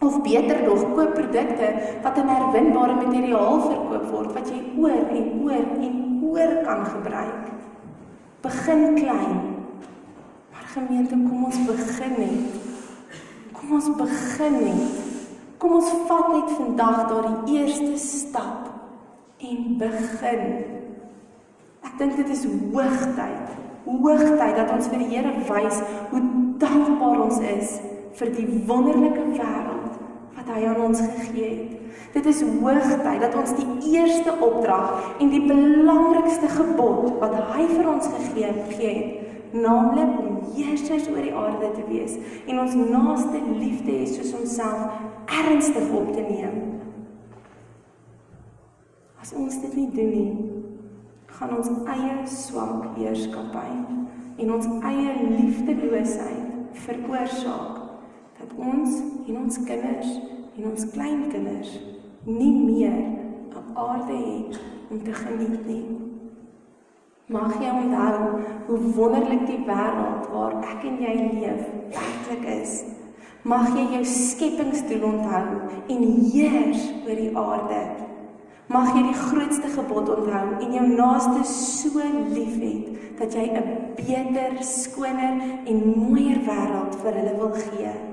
Of 0.00 0.22
beter 0.22 0.62
nog, 0.62 0.94
koop 0.94 1.14
produkte 1.14 1.68
wat 2.02 2.18
in 2.18 2.28
herwinbare 2.28 2.94
materiaal 2.94 3.60
verkoop 3.60 4.10
word 4.10 4.32
wat 4.32 4.50
jy 4.50 4.60
oor 4.78 5.00
en 5.10 5.26
oor 5.42 5.64
en 5.86 5.94
oor 6.22 6.52
kan 6.64 6.84
gebruik. 6.86 7.57
Begin 8.40 8.94
klein. 8.94 9.36
Maar 10.52 10.66
gemeente, 10.66 11.14
kom 11.28 11.44
ons 11.44 11.64
begin 11.66 12.14
net. 12.18 12.58
Kom 13.52 13.72
ons 13.72 13.96
begin 13.96 14.58
net. 14.62 15.06
Kom 15.58 15.72
ons 15.72 15.90
vat 16.06 16.28
net 16.32 16.50
vandag 16.54 17.08
daardie 17.10 17.56
eerste 17.58 17.96
stap 17.98 18.68
en 19.42 19.64
begin. 19.80 20.44
Ek 21.82 21.96
dink 21.98 22.14
dit 22.20 22.30
is 22.30 22.44
hoogtyd. 22.46 23.56
Hoogtyd 23.88 24.54
dat 24.60 24.70
ons 24.76 24.90
vir 24.92 25.02
die 25.02 25.10
Here 25.16 25.34
wys 25.48 25.82
hoe 26.12 26.22
dankbaar 26.62 27.24
ons 27.26 27.42
is 27.42 27.78
vir 28.20 28.32
die 28.36 28.46
wonderlike 28.70 29.26
wêreld 29.34 29.98
wat 30.38 30.54
hy 30.54 30.62
aan 30.70 30.82
ons 30.86 31.02
gegee 31.02 31.50
het. 31.50 31.77
Dit 32.18 32.26
is 32.26 32.40
hoogtyd 32.42 33.20
dat 33.20 33.34
ons 33.38 33.52
die 33.54 33.92
eerste 33.94 34.32
opdrag 34.42 35.18
en 35.22 35.28
die 35.30 35.44
belangrikste 35.46 36.48
gebod 36.50 37.12
wat 37.20 37.34
hy 37.52 37.66
vir 37.70 37.86
ons 37.86 38.08
gegee 38.10 38.48
het, 38.80 39.52
naamlik 39.54 40.16
om 40.18 40.40
heersers 40.56 41.06
oor 41.12 41.22
die 41.22 41.34
aarde 41.34 41.68
te 41.76 41.84
wees 41.86 42.16
en 42.50 42.58
ons 42.58 42.74
naaste 42.74 43.38
lief 43.60 43.84
te 43.86 43.94
hê 44.00 44.08
soos 44.10 44.32
onsself 44.34 44.98
ernstig 45.44 45.92
op 45.94 46.10
te 46.16 46.24
neem. 46.26 46.56
As 49.22 49.30
ons 49.38 49.60
dit 49.62 49.76
nie 49.78 49.86
doen 49.94 50.10
nie, 50.10 50.48
gaan 51.38 51.54
ons 51.54 51.70
eie 51.94 52.16
swak 52.32 52.96
heerskappy 52.96 53.68
en 54.42 54.50
ons 54.56 54.66
eie 54.90 55.14
liefdeloosheid 55.36 56.74
veroorsaak 56.82 57.78
dat 58.40 58.58
ons 58.58 58.98
en 59.28 59.40
ons 59.44 59.60
kinders 59.70 60.18
en 60.58 60.68
ons 60.72 60.90
kleinkinders 60.96 61.78
nie 62.28 62.52
meer 62.52 62.92
'n 62.92 63.74
aarde 63.74 64.16
het 64.16 64.60
om 64.90 65.02
te 65.02 65.12
geniet 65.12 65.66
nie. 65.66 65.86
Mag 67.26 67.60
jy 67.60 67.70
onthou 67.70 68.40
hoe 68.66 68.92
wonderlik 68.94 69.46
die 69.46 69.64
wêreld 69.66 70.28
waar 70.32 70.54
ek 70.64 70.84
en 70.84 70.96
jy 71.00 71.14
leef 71.32 71.64
werklik 71.92 72.44
is. 72.62 72.84
Mag 73.42 73.68
jy 73.76 73.84
jou 73.92 74.04
skepingsdoel 74.04 75.02
onthou 75.02 75.46
en 75.88 76.02
heers 76.32 76.92
oor 77.06 77.16
die 77.16 77.36
aarde. 77.36 77.82
Mag 78.66 78.94
jy 78.96 79.02
die 79.02 79.20
grootste 79.20 79.68
gebod 79.68 80.08
onthou 80.08 80.46
en 80.60 80.72
jou 80.72 80.86
naaste 80.86 81.44
so 81.44 82.00
liefhet 82.34 83.18
dat 83.18 83.34
jy 83.34 83.46
'n 83.52 83.94
beter, 83.96 84.62
skoner 84.62 85.40
en 85.64 85.78
mooier 85.96 86.40
wêreld 86.44 86.94
vir 87.02 87.12
hulle 87.12 87.34
wil 87.36 87.52
gee. 87.52 88.07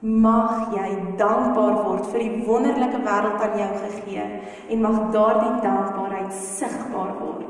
Mag 0.00 0.74
jy 0.76 0.88
dankbaar 1.16 1.78
word 1.86 2.08
vir 2.12 2.20
die 2.20 2.42
wonderlike 2.44 2.98
wêreld 3.00 3.40
aan 3.40 3.54
jou 3.56 3.68
gegee 3.80 4.24
en 4.68 4.82
mag 4.84 4.98
daardie 5.14 5.54
dankbaarheid 5.62 6.34
sigbaar 6.36 7.14
word 7.16 7.46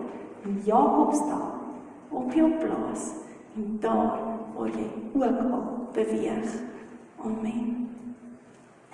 in 0.46 0.60
Jakobstad 0.64 2.14
op 2.14 2.30
jou 2.32 2.50
plaas 2.60 3.08
en 3.56 3.78
daar 3.82 4.22
waar 4.54 4.70
jy 4.70 4.86
ook 5.18 5.42
al 5.42 5.64
beweeg. 5.92 6.54
Amen. 7.24 7.88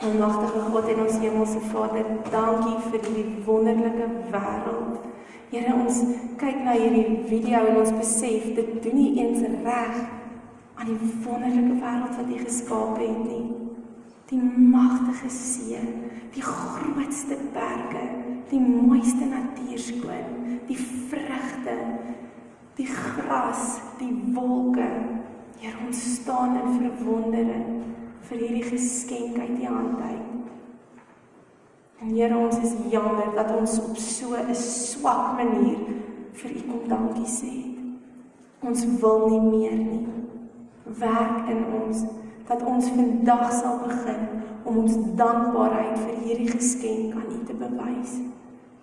Almagtige 0.00 0.64
God 0.72 0.88
en 0.88 1.04
ons 1.04 1.20
hemelse 1.20 1.60
Vader, 1.60 2.08
dankie 2.32 2.78
vir 2.88 3.04
hierdie 3.04 3.44
wonderlike 3.44 4.08
wêreld. 4.32 5.04
Here, 5.52 5.76
ons 5.76 6.00
kyk 6.40 6.64
na 6.64 6.72
hierdie 6.72 7.20
video 7.28 7.60
en 7.68 7.82
ons 7.84 7.92
besef 8.00 8.48
dit 8.56 8.74
doen 8.82 8.96
nie 8.96 9.12
eens 9.20 9.44
reg 9.60 10.21
aan 10.74 10.86
die 10.86 11.10
wonderlike 11.24 11.76
wêreld 11.80 12.16
wat 12.16 12.30
U 12.30 12.38
geskaap 12.44 12.98
het 12.98 13.24
nie. 13.26 13.44
Die 14.32 14.40
magtige 14.42 15.28
see, 15.28 15.80
die 16.32 16.42
grootste 16.42 17.36
berge, 17.52 18.04
die 18.48 18.60
mooiste 18.60 19.28
natuurskoon, 19.28 20.60
die 20.68 20.78
vrugte, 20.78 21.76
die 22.78 22.86
gras, 22.88 23.80
die 24.00 24.12
wolke. 24.32 24.88
Here, 25.60 25.76
ons 25.86 26.00
staan 26.16 26.56
in 26.58 26.78
verwondering 26.80 27.66
vir 28.26 28.40
hierdie 28.40 28.64
geskenk 28.66 29.36
uit 29.38 29.60
U 29.60 29.66
hand 29.68 30.00
uit. 30.00 30.32
En 32.02 32.16
Here, 32.16 32.38
ons 32.38 32.58
is 32.64 32.72
jammer 32.90 33.30
dat 33.36 33.52
ons 33.54 33.78
op 33.84 34.00
so 34.00 34.34
'n 34.34 34.54
swak 34.54 35.36
manier 35.36 35.78
vir 36.32 36.50
U 36.50 36.60
kom 36.70 36.88
dankie 36.88 37.28
sê. 37.28 37.54
Ons 38.62 38.84
wil 39.00 39.28
nie 39.28 39.40
meer 39.40 39.76
nie. 39.76 40.21
Werk 40.98 41.48
in 41.48 41.64
ons 41.82 42.04
dat 42.46 42.62
ons 42.66 42.88
vandag 42.88 43.52
sal 43.52 43.78
begin 43.86 44.22
om 44.64 44.82
ons 44.82 44.96
dankbaarheid 45.18 45.98
vir 45.98 46.20
hierdie 46.26 46.50
geskenk 46.50 47.14
aan 47.16 47.30
U 47.30 47.40
te 47.46 47.56
bewys. 47.56 48.18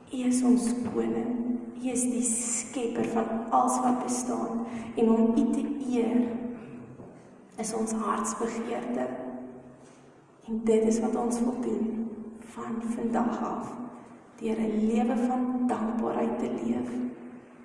U 0.09 0.21
is 0.25 0.41
ons 0.43 0.69
koning. 0.89 1.33
U 1.79 1.89
is 1.91 2.03
die 2.11 2.23
skepper 2.25 3.07
van 3.13 3.27
alles 3.55 3.77
wat 3.83 4.03
bestaan 4.03 4.65
en 4.95 5.11
om 5.13 5.35
U 5.35 5.45
te 5.53 5.63
eer 5.91 6.23
is 7.59 7.73
ons 7.75 7.91
hartsbegeerte. 7.91 9.05
En 10.47 10.61
dit 10.65 10.87
is 10.87 10.99
wat 11.03 11.15
ons 11.15 11.39
wil 11.43 11.59
doen 11.61 12.09
van 12.55 12.81
vandag 12.95 13.43
af 13.43 13.73
deur 14.39 14.59
'n 14.59 14.87
lewe 14.87 15.15
van 15.27 15.67
dankbaarheid 15.67 16.39
te 16.39 16.49
leef 16.63 16.89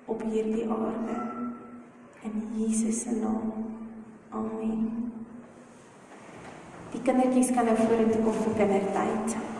op 0.05 0.21
hierdie 0.21 0.69
aarde 0.69 1.17
in 2.21 2.43
Jesus 2.57 3.01
se 3.01 3.15
naam. 3.15 3.51
Amen. 4.35 5.11
Die 6.91 7.01
kindertjies 7.01 7.53
kan 7.55 7.69
nou 7.69 7.75
vorentoe 7.79 8.23
kom 8.23 8.39
vir 8.43 8.57
kindertyd. 8.59 9.54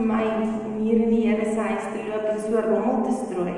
Vir 0.00 0.08
my 0.08 0.24
om 0.32 0.76
hier 0.80 1.02
in 1.04 1.10
die 1.12 1.26
Here 1.26 1.44
se 1.44 1.60
huis 1.60 1.88
te 1.92 2.04
loop 2.08 2.28
en 2.32 2.38
so 2.40 2.60
rommel 2.64 3.02
te 3.04 3.16
strooi? 3.18 3.54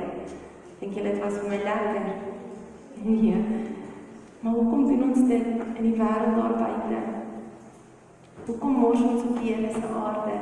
Dink 0.80 0.96
jy 0.96 1.04
dit 1.04 1.20
was 1.22 1.36
vir 1.38 1.50
my 1.52 1.58
lekker? 1.62 2.08
Nee. 3.02 3.42
Maar 4.42 4.56
hoekom 4.56 4.88
doen 4.88 5.04
ons 5.08 5.28
dit 5.28 5.46
in 5.62 5.84
die 5.86 5.94
wêreld 6.00 6.38
daar 6.38 6.56
buite? 6.58 7.02
Hoekom 8.46 8.80
mors 8.82 9.04
ons 9.06 9.28
op 9.28 9.38
die 9.38 9.52
Here 9.52 9.70
se 9.70 9.92
aarde? 10.00 10.34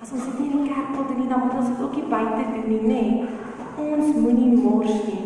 As 0.00 0.12
ons 0.12 0.26
dit 0.28 0.42
nie 0.42 0.50
in 0.50 0.66
die 0.66 0.74
kerk 0.74 0.92
wil 0.96 1.08
doen 1.08 1.22
nie, 1.22 1.30
dan 1.30 1.46
moet 1.46 1.56
ons 1.62 1.72
dit 1.72 1.80
ook 1.86 1.96
hier 1.96 2.10
buite 2.12 2.44
doen 2.56 2.68
nie, 2.68 2.82
nê? 2.90 3.02
Ons 3.80 4.12
moenie 4.20 4.52
mors 4.60 4.92
nie. 5.06 5.22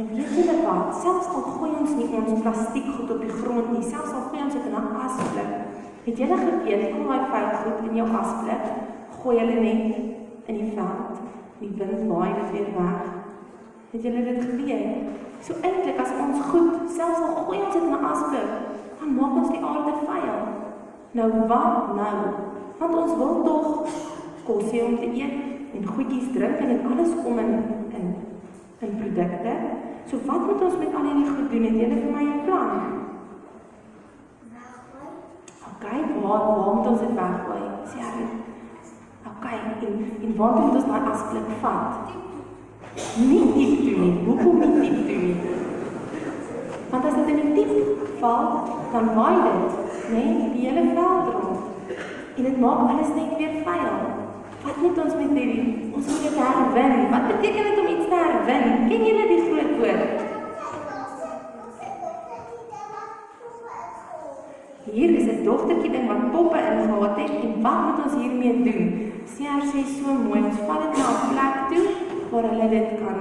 En 0.00 0.08
weet 0.14 0.32
julle 0.38 0.56
wat? 0.64 0.96
Selfs 1.02 1.28
al 1.28 1.44
gooi 1.50 1.74
ons 1.82 1.92
nie 1.98 2.08
ons 2.22 2.40
plastiek 2.40 2.88
goed 2.88 3.12
op 3.12 3.20
die 3.20 3.36
grond 3.36 3.68
nie, 3.74 3.84
selfs 3.84 4.16
al 4.16 4.30
gooi 4.30 4.46
ons 4.46 4.56
dit 4.56 4.64
in 4.70 4.80
'n 4.80 4.96
asblik. 5.04 5.52
Het 6.08 6.24
julle 6.24 6.40
geweet 6.40 6.88
kom 6.96 7.06
daai 7.06 7.28
vuil 7.32 7.52
goed 7.60 7.90
in 7.90 7.96
jou 8.00 8.08
asblik, 8.22 8.64
gooi 9.22 9.38
hulle 9.38 9.60
net 9.60 9.96
in 10.50 10.56
die 10.58 10.72
veld. 10.74 11.20
Die 11.60 11.70
wind 11.78 12.08
waai 12.10 12.32
dit 12.34 12.50
weer 12.54 12.70
weg. 12.76 13.02
Het 13.90 14.02
julle 14.02 14.24
dit 14.24 14.44
geweet? 14.44 15.20
So 15.42 15.54
eintlik 15.62 16.00
as 16.02 16.14
ons 16.22 16.40
goed, 16.50 16.74
selfs 16.96 17.22
al 17.22 17.36
gooi 17.44 17.58
ons 17.58 17.74
dit 17.74 17.82
in 17.82 17.94
'n 17.94 18.04
asblik, 18.12 18.50
dan 18.98 19.14
maak 19.14 19.36
ons 19.40 19.50
die 19.50 19.64
aarde 19.70 19.94
vuil. 20.06 20.40
Nou 21.12 21.30
wat 21.48 21.94
nou? 21.94 22.18
Want 22.78 22.94
ons 22.94 23.16
wil 23.16 23.42
tog 23.44 23.86
kos 24.44 24.70
hê 24.72 24.84
om 24.84 24.96
te 24.98 25.08
eet 25.14 25.34
en 25.74 25.86
goedjies 25.86 26.32
drink 26.32 26.58
en 26.58 26.68
dit 26.68 26.86
alles 26.90 27.12
kom 27.24 27.38
in 27.38 27.52
in 27.98 28.06
in 28.78 28.96
produkte. 29.00 29.54
So 30.06 30.16
wat 30.26 30.46
moet 30.46 30.62
ons 30.62 30.78
met 30.78 30.94
al 30.94 31.02
hierdie 31.02 31.30
goed 31.34 31.50
doen? 31.50 31.64
Het 31.64 31.80
julle 31.80 32.00
vir 32.02 32.12
my 32.12 32.24
'n 32.24 32.44
plan? 32.44 32.70
OK, 35.68 35.84
waar 36.22 36.46
waar 36.46 36.74
moet 36.74 36.86
ons 36.86 37.00
dit 37.00 37.14
weggooi? 37.14 37.62
Sê 37.84 37.98
hy. 37.98 38.31
OK, 39.52 39.82
en 39.86 40.04
en 40.22 40.36
waar 40.36 40.60
moet 40.60 40.74
ons 40.74 40.84
daai 40.84 41.08
asblik 41.12 41.48
vat? 41.60 42.12
Nie 43.28 43.42
diep 43.56 43.80
toe 43.84 43.96
nie. 44.00 44.12
Hoekom 44.24 44.60
nie 44.60 44.70
diep 44.80 45.00
toe 45.08 45.18
nie? 45.24 45.34
Want 46.90 47.04
as 47.08 47.18
dit 47.18 47.28
in 47.32 47.52
die 47.56 47.66
diep 47.66 48.06
val, 48.20 48.48
dan 48.94 49.10
waai 49.16 49.36
dit, 49.44 49.76
né, 50.14 50.22
nee, 50.22 50.48
die 50.54 50.64
hele 50.68 50.86
veld 50.94 51.28
rond. 51.34 51.60
En 52.36 52.42
dit 52.48 52.58
maak 52.64 52.88
alles 52.94 53.12
net 53.18 53.36
weer 53.36 53.60
vuil. 53.68 54.00
Wat 54.64 54.80
moet 54.80 55.04
ons 55.04 55.14
met 55.20 55.36
hierdie? 55.36 55.92
Ons 55.92 56.06
moet 56.06 56.26
dit 56.28 56.40
herwin. 56.40 56.96
Wat 57.12 57.28
beteken 57.34 57.70
dit 57.70 57.80
om 57.84 57.92
iets 57.92 58.08
te 58.08 58.24
herwin? 58.24 58.66
Ken 58.88 59.06
julle 59.10 59.28
die 59.34 59.42
groot 59.50 59.78
woord? 59.84 60.20
Hier 64.92 65.10
is 65.20 65.26
'n 65.32 65.44
dogtertjie 65.44 65.92
ding 65.92 66.06
wat 66.08 66.30
poppe 66.32 66.58
ingehaat 66.58 67.16
het 67.16 67.30
en 67.30 67.62
wat 67.62 67.80
moet 67.84 68.04
ons 68.04 68.22
hiermee 68.22 68.62
doen? 68.62 69.11
Seer 69.32 69.62
sê 69.64 69.80
so 69.88 70.12
mooi, 70.12 70.42
ons 70.44 70.58
vat 70.68 70.82
dit 70.82 70.98
na 71.00 71.04
'n 71.10 71.28
plek 71.30 71.54
toe 71.70 71.84
waar 72.30 72.46
hulle 72.50 72.66
dit 72.68 72.88
kan 73.00 73.18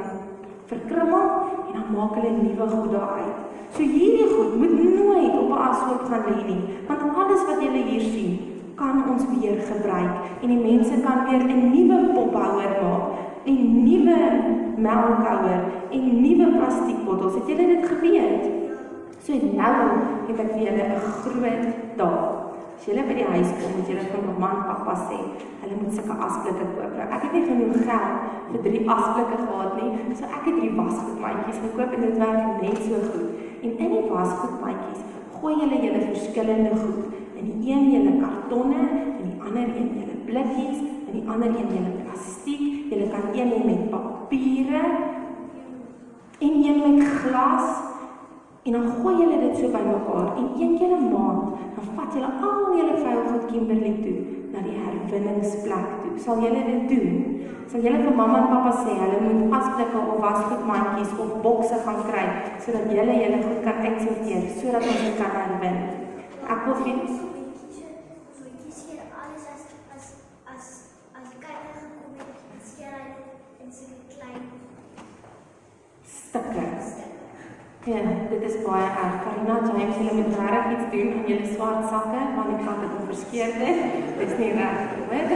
verkrummel 0.72 1.28
en 1.68 1.74
dan 1.76 1.88
maak 1.96 2.16
hulle 2.16 2.32
nuwe 2.36 2.66
goed 2.74 2.92
daaruit. 2.96 3.38
So 3.76 3.82
hierdie 3.84 4.28
goed 4.34 4.58
moet 4.60 4.74
nooit 4.76 5.38
op 5.42 5.50
'n 5.52 5.62
ashoop 5.68 6.04
gaan 6.10 6.26
lê 6.28 6.36
nie, 6.50 6.64
want 6.88 7.02
alles 7.22 7.46
wat 7.48 7.64
julle 7.64 7.84
hier 7.90 8.06
sien, 8.14 8.34
kan 8.76 8.96
ons 9.12 9.24
weer 9.32 9.58
gebruik 9.72 10.14
en 10.42 10.48
die 10.54 10.64
mense 10.70 10.96
kan 11.06 11.24
weer 11.28 11.44
'n 11.48 11.72
nuwe 11.76 11.98
pophouer 12.16 12.74
maak 12.82 13.04
en 13.46 13.58
nuwe 13.86 14.20
melkhouer 14.88 15.62
en 15.96 16.22
nuwe 16.24 16.48
plastiekbottels. 16.58 17.36
Het 17.36 17.48
julle 17.48 17.68
dit 17.68 17.86
geweet? 17.92 18.44
So 19.24 19.32
nou 19.32 19.82
het 20.28 20.40
ek 20.40 20.52
vir 20.54 20.62
julle 20.68 20.84
'n 20.84 21.02
groot 21.24 21.64
taak. 21.98 22.41
As 22.82 22.88
julle 22.90 23.04
by 23.06 23.14
die 23.14 23.26
huis 23.30 23.50
kom, 23.60 23.76
moet 23.78 23.90
julle 23.92 24.04
vir 24.10 24.22
mamma 24.26 24.48
en 24.58 24.62
pappa 24.66 24.94
sê, 25.04 25.18
hulle 25.62 25.76
moet 25.78 25.92
sulke 25.94 26.16
asblikke 26.26 26.64
koop. 26.72 26.96
Nou, 26.98 27.04
ek 27.14 27.28
het 27.28 27.36
nie 27.36 27.42
genoeg 27.46 27.84
geld 27.86 28.24
vir 28.48 28.64
drie 28.64 28.80
asblikke 28.90 29.38
gehad 29.44 29.76
nie, 29.78 30.16
so 30.18 30.26
ek 30.26 30.48
het 30.48 30.58
drie 30.58 30.72
wasgoedmandjies 30.80 31.60
gekoop 31.68 31.94
en 31.94 32.06
dit 32.08 32.18
werk 32.24 32.64
net 32.64 32.80
so 32.88 33.04
goed. 33.12 33.44
En 33.60 33.76
in 33.86 33.94
die 33.94 34.02
wasgoedmandjies 34.10 35.04
gooi 35.36 35.54
julle 35.60 35.84
julle 35.84 36.02
verskillende 36.08 36.74
goed. 36.80 37.22
In 37.44 37.52
die 37.52 37.70
een 37.70 37.86
julle 37.94 38.16
kartonne, 38.24 38.88
in 39.12 39.30
die 39.30 39.38
ander 39.46 39.70
een 39.78 39.94
julle 40.00 40.18
blikkies, 40.32 40.82
in 40.82 41.20
die 41.20 41.24
ander 41.30 41.54
een 41.54 41.72
julle 41.78 41.96
plastiek. 42.00 42.66
Julle 42.90 43.14
kan 43.14 43.30
een 43.38 43.54
hê 43.60 43.62
met 43.70 43.88
papiere 43.94 44.84
en 46.42 46.62
een 46.66 46.82
met 46.98 47.14
glas. 47.28 47.91
En 48.64 48.72
dan 48.72 48.92
gooi 49.02 49.16
julle 49.18 49.38
dit 49.42 49.58
so 49.58 49.68
bymekaar 49.74 50.28
en 50.38 50.48
een 50.62 50.78
keer 50.78 50.94
'n 50.98 51.12
maand 51.14 51.44
dan 51.76 51.86
vat 51.96 52.14
julle 52.14 52.32
al 52.48 52.78
julle 52.78 52.96
vuil 53.04 53.22
goed 53.32 53.46
Kimberley 53.52 53.96
toe 54.04 54.20
na 54.52 54.60
die 54.68 54.78
herwinningsplek 54.82 55.88
toe. 56.02 56.14
Sal 56.26 56.36
julle 56.44 56.62
dit 56.72 56.90
doen? 56.92 57.10
Sal 57.70 57.82
julle 57.82 58.04
vir 58.06 58.16
mamma 58.16 58.38
en 58.42 58.52
pappa 58.54 58.72
sê 58.84 58.92
hulle 59.04 59.20
moet 59.26 59.54
asblikke 59.58 60.00
of 60.12 60.22
wasgoedmandjies 60.26 61.18
of 61.24 61.42
bokse 61.42 61.76
gaan 61.86 62.02
kry 62.10 62.28
sodat 62.64 62.86
julle 62.96 63.14
julle 63.24 63.40
goed 63.48 63.62
kan 63.66 63.78
uitsorteer 63.88 64.44
sodat 64.60 64.88
ons 64.92 65.04
dit 65.06 65.18
kan 65.22 65.32
herwin? 65.38 65.78
Ek 66.54 66.66
wil 66.66 66.76
vir 66.84 66.96
stukke. 76.32 77.01
Ja, 77.84 77.98
dit 78.30 78.42
is 78.42 78.62
baie 78.62 78.90
erg. 79.04 79.14
Karina 79.24 79.56
James, 79.66 79.96
julle 79.98 80.14
moet 80.14 80.36
regtig 80.40 80.74
iets 80.74 80.92
doen 80.92 81.14
aan 81.14 81.24
julle 81.30 81.48
swart 81.54 81.88
sakke 81.90 82.20
want 82.36 82.52
ek 82.56 82.62
kan 82.66 82.78
dit 82.84 82.92
onverskeer 83.00 83.56
dit. 83.62 83.80
Dis 84.20 84.36
nie 84.38 84.50
reg 84.58 84.76
nie, 84.90 85.08
hoor. 85.10 85.32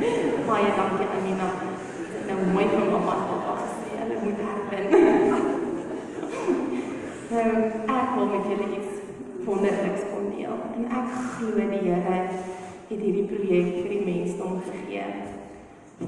Baie 0.50 0.74
dankie 0.76 1.08
Anina. 1.14 1.48
Dit 2.10 2.28
nou 2.28 2.36
mooi 2.52 2.66
van 2.74 2.84
mamma 2.92 3.14
en 3.16 3.24
pappa 3.30 3.54
gesê. 3.62 3.96
Hulle 4.02 4.20
moet 4.26 4.44
herwin. 4.44 4.92
Nou, 7.26 7.48
ek 7.90 8.12
wil 8.14 8.28
met 8.30 8.44
julle 8.52 8.66
iets 8.76 9.00
wonderliks 9.48 10.04
kon 10.12 10.28
deel. 10.36 10.60
En 10.76 10.84
ek 11.00 11.16
glo 11.32 11.64
die 11.72 11.80
Here 11.88 12.20
het 12.20 13.00
hierdie 13.00 13.24
projek 13.32 13.72
vir 13.80 13.92
die 13.96 14.04
mensdom 14.04 14.60
gegee. 14.68 15.08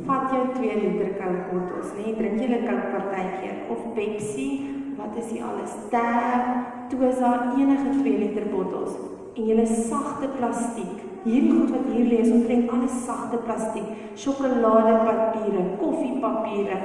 Vat 0.04 0.36
jou 0.36 0.44
2 0.52 0.80
liter 0.84 1.16
Coke 1.16 1.48
bottels, 1.48 1.96
nê? 1.96 2.12
Drink 2.20 2.44
julle 2.44 2.60
Coke 2.68 2.92
partykeer 2.92 3.64
of 3.72 3.88
Pepsi 3.96 4.50
wat 4.98 5.14
is 5.22 5.30
die 5.32 5.42
alles? 5.44 5.74
Ter, 5.92 6.42
Toza, 6.90 7.54
enige 7.56 7.94
2 8.00 8.18
liter 8.18 8.50
bottels 8.50 8.98
en 9.38 9.46
julle 9.46 9.66
sagte 9.66 10.28
plastiek. 10.38 11.04
Hierdie 11.22 11.52
goed 11.52 11.70
wat 11.70 11.90
hier 11.92 12.06
lê 12.10 12.22
is 12.24 12.32
omtrent 12.32 12.70
alles 12.74 12.94
sagte 13.04 13.38
plastiek. 13.46 13.86
Sjokoladepapiere, 14.18 15.62
koffiepapiere, 15.78 16.78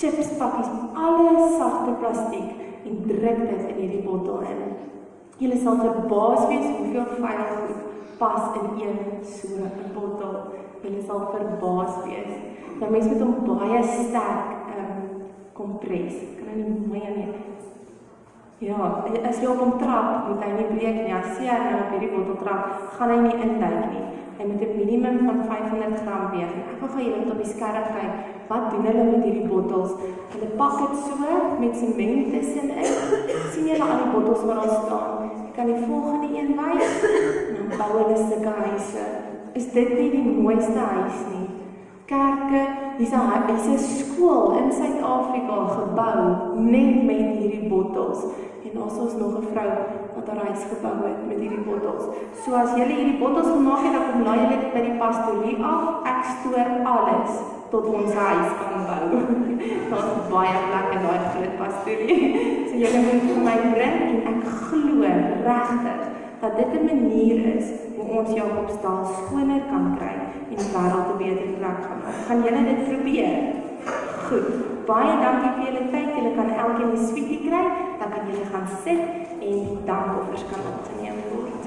chipspakkies, 0.00 0.70
alles 0.94 1.58
sagte 1.58 1.96
plastiek 2.00 2.48
en 2.88 3.02
druk 3.08 3.42
dit 3.50 3.66
in 3.68 3.82
hierdie 3.82 4.04
bottel 4.06 4.46
in. 4.48 4.62
Julle 5.40 5.60
sal 5.60 5.80
verbaas 5.80 6.46
wees 6.48 6.66
hoeveel 6.78 7.06
vuil 7.18 7.44
goed 7.50 7.86
pas 8.20 8.56
in 8.60 8.80
een 8.80 8.98
so 9.24 9.48
'n 9.64 9.92
bottel. 9.94 10.34
Julle 10.82 11.02
sal 11.06 11.20
verbaas 11.34 11.94
wees. 12.04 12.32
Nou 12.80 12.90
mense 12.90 13.08
moet 13.08 13.20
hom 13.20 13.58
baie 13.58 13.82
sterk 13.82 14.48
ehm 14.72 14.90
um, 14.96 15.22
kompres. 15.52 16.16
Kan 16.38 16.48
hy 16.48 16.54
nie 16.56 16.86
mooi 16.86 17.02
aan 17.06 17.16
nie. 17.16 17.49
Ja, 18.60 18.76
as 19.24 19.38
jy 19.40 19.46
op 19.48 19.60
hom 19.62 19.78
trap, 19.80 20.26
moet 20.28 20.42
hy 20.44 20.50
nie 20.52 20.66
breek 20.68 20.96
nie. 21.00 21.12
As 21.16 21.38
jy 21.40 21.54
nou 21.62 21.78
op 21.80 21.92
hierdie 21.94 22.10
bottel 22.12 22.34
trap, 22.42 22.66
gaan 22.92 23.12
hy 23.14 23.20
nie 23.24 23.38
induik 23.46 23.86
nie. 23.88 24.02
Hy 24.36 24.48
moet 24.50 24.64
'n 24.66 24.76
minimum 24.76 25.16
van 25.24 25.38
500 25.48 26.02
gram 26.04 26.26
weeg. 26.34 26.52
Ek 26.72 26.80
wil 26.80 26.90
gou 26.92 27.00
julle 27.00 27.32
op 27.32 27.40
die 27.40 27.52
skerp 27.52 27.88
kyk. 27.96 28.12
Wat 28.50 28.70
doen 28.70 28.84
hulle 28.84 29.04
met 29.04 29.24
hierdie 29.24 29.48
bottels? 29.48 29.96
Hulle 30.32 30.48
pak 30.60 30.76
dit 30.76 30.94
so 31.06 31.16
met 31.60 31.76
sement 31.76 32.32
tussenin. 32.32 32.84
sien 33.52 33.66
julle 33.66 33.84
al 33.84 33.98
die 34.02 34.12
bottels 34.12 34.44
wat 34.44 34.56
daar 34.60 34.76
staan? 34.84 35.30
Ek 35.48 35.54
kan 35.56 35.66
die 35.66 35.84
volgende 35.88 36.28
een 36.36 36.52
wys. 36.60 36.92
Dan 37.56 37.68
bou 37.80 37.90
hulle 37.96 38.16
sulke 38.16 38.52
huise. 38.60 39.06
Is 39.54 39.72
dit 39.72 39.88
nie 39.98 40.10
die 40.10 40.36
mooiste 40.36 40.78
huis 40.78 41.18
nie? 41.32 41.48
Kerke, 42.04 42.62
hier's 43.00 43.12
'n 43.12 43.48
hier's 43.48 43.66
'n 43.66 43.78
skool 43.78 44.56
in 44.60 44.68
Suid-Afrika 44.72 45.56
gebou 45.76 46.18
net 46.56 47.02
met 47.08 47.26
hierdie 47.38 47.68
bottels. 47.68 48.20
En 48.64 48.82
ons 48.82 48.98
ons 49.04 49.14
nog 49.22 49.32
'n 49.38 49.46
vrou 49.52 49.70
wat 50.14 50.26
haar 50.28 50.46
huis 50.46 50.62
gebou 50.72 50.96
het 51.08 51.20
met 51.28 51.38
hierdie 51.42 51.64
bottels. 51.68 52.04
So 52.42 52.54
as 52.54 52.70
jy 52.76 52.84
hierdie 52.84 53.18
bottels 53.18 53.50
gemaak 53.56 53.82
het, 53.84 53.92
dan 53.96 54.04
kom 54.10 54.22
laai 54.28 54.40
jy 54.40 54.48
dit 54.48 54.72
by 54.76 54.82
die 54.88 54.98
pastorie 55.04 55.58
af. 55.72 55.82
Ek 56.12 56.20
stoor 56.34 56.68
alles 56.94 57.32
tot 57.70 57.84
ons 57.86 58.12
huis 58.12 58.50
kan 58.60 58.80
bou. 58.90 59.08
Daar's 59.90 60.12
baie 60.34 60.56
plek 60.68 60.88
in 60.94 61.02
daai 61.06 61.20
groot 61.32 61.54
pastorie. 61.62 62.18
So 62.70 62.76
jy 62.76 63.00
moet 63.06 63.22
vir 63.28 63.42
my 63.48 63.56
bring 63.74 63.98
en 64.08 64.20
ek 64.30 64.40
glo 64.68 65.02
regtig 65.48 66.19
dat 66.40 66.56
dit 66.56 66.70
'n 66.72 66.84
manier 66.84 67.56
is 67.56 67.66
hoe 67.96 68.18
ons 68.18 68.32
Jakobsdal 68.32 69.04
skoner 69.04 69.62
kan 69.70 69.96
kry 69.98 70.16
en 70.50 70.56
die 70.56 70.72
wêreld 70.74 71.08
'n 71.12 71.18
beter 71.22 71.48
plek 71.58 71.78
gaan 71.86 72.00
maak. 72.04 72.18
Gaan 72.26 72.42
julle 72.44 72.62
dit 72.70 72.80
probeer? 72.88 73.36
Goed. 74.26 74.48
Baie 74.86 75.14
dankie 75.24 75.52
vir 75.56 75.64
julle 75.66 75.84
tyd. 75.94 76.08
Julle 76.16 76.32
kan 76.34 76.48
elkeen 76.64 76.92
'n 76.92 77.06
sweetie 77.08 77.42
kry, 77.46 77.66
dan 77.98 78.08
kan 78.12 78.22
julle 78.30 78.46
gaan 78.52 78.68
sit 78.84 79.02
en 79.44 79.52
die 79.64 79.78
dankoffers 79.84 80.44
kan 80.50 80.60
opgeneem 80.72 81.16
word. 81.30 81.60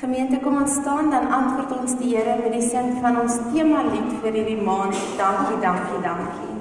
Gemeente, 0.00 0.38
kom 0.40 0.56
ons 0.60 0.74
staan 0.74 1.10
dan 1.10 1.30
antwoord 1.32 1.70
ons 1.78 1.94
die 1.96 2.10
Here 2.16 2.34
met 2.42 2.52
die 2.52 2.66
sin 2.66 2.90
van 3.00 3.16
ons 3.22 3.38
tema 3.54 3.80
lied 3.88 4.12
vir 4.20 4.36
hierdie 4.40 4.60
maand. 4.68 5.00
Dankie, 5.16 5.56
dankie, 5.64 6.02
dankie. 6.04 6.55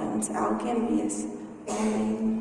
Van 0.00 0.20
die 0.20 0.28
Heilige 0.28 0.30
Gees 0.30 0.30
sal 0.30 0.48
by 0.56 0.56
ons 0.56 0.60
elkeen 0.64 0.86
wees. 0.88 1.24
Amen. 1.66 2.39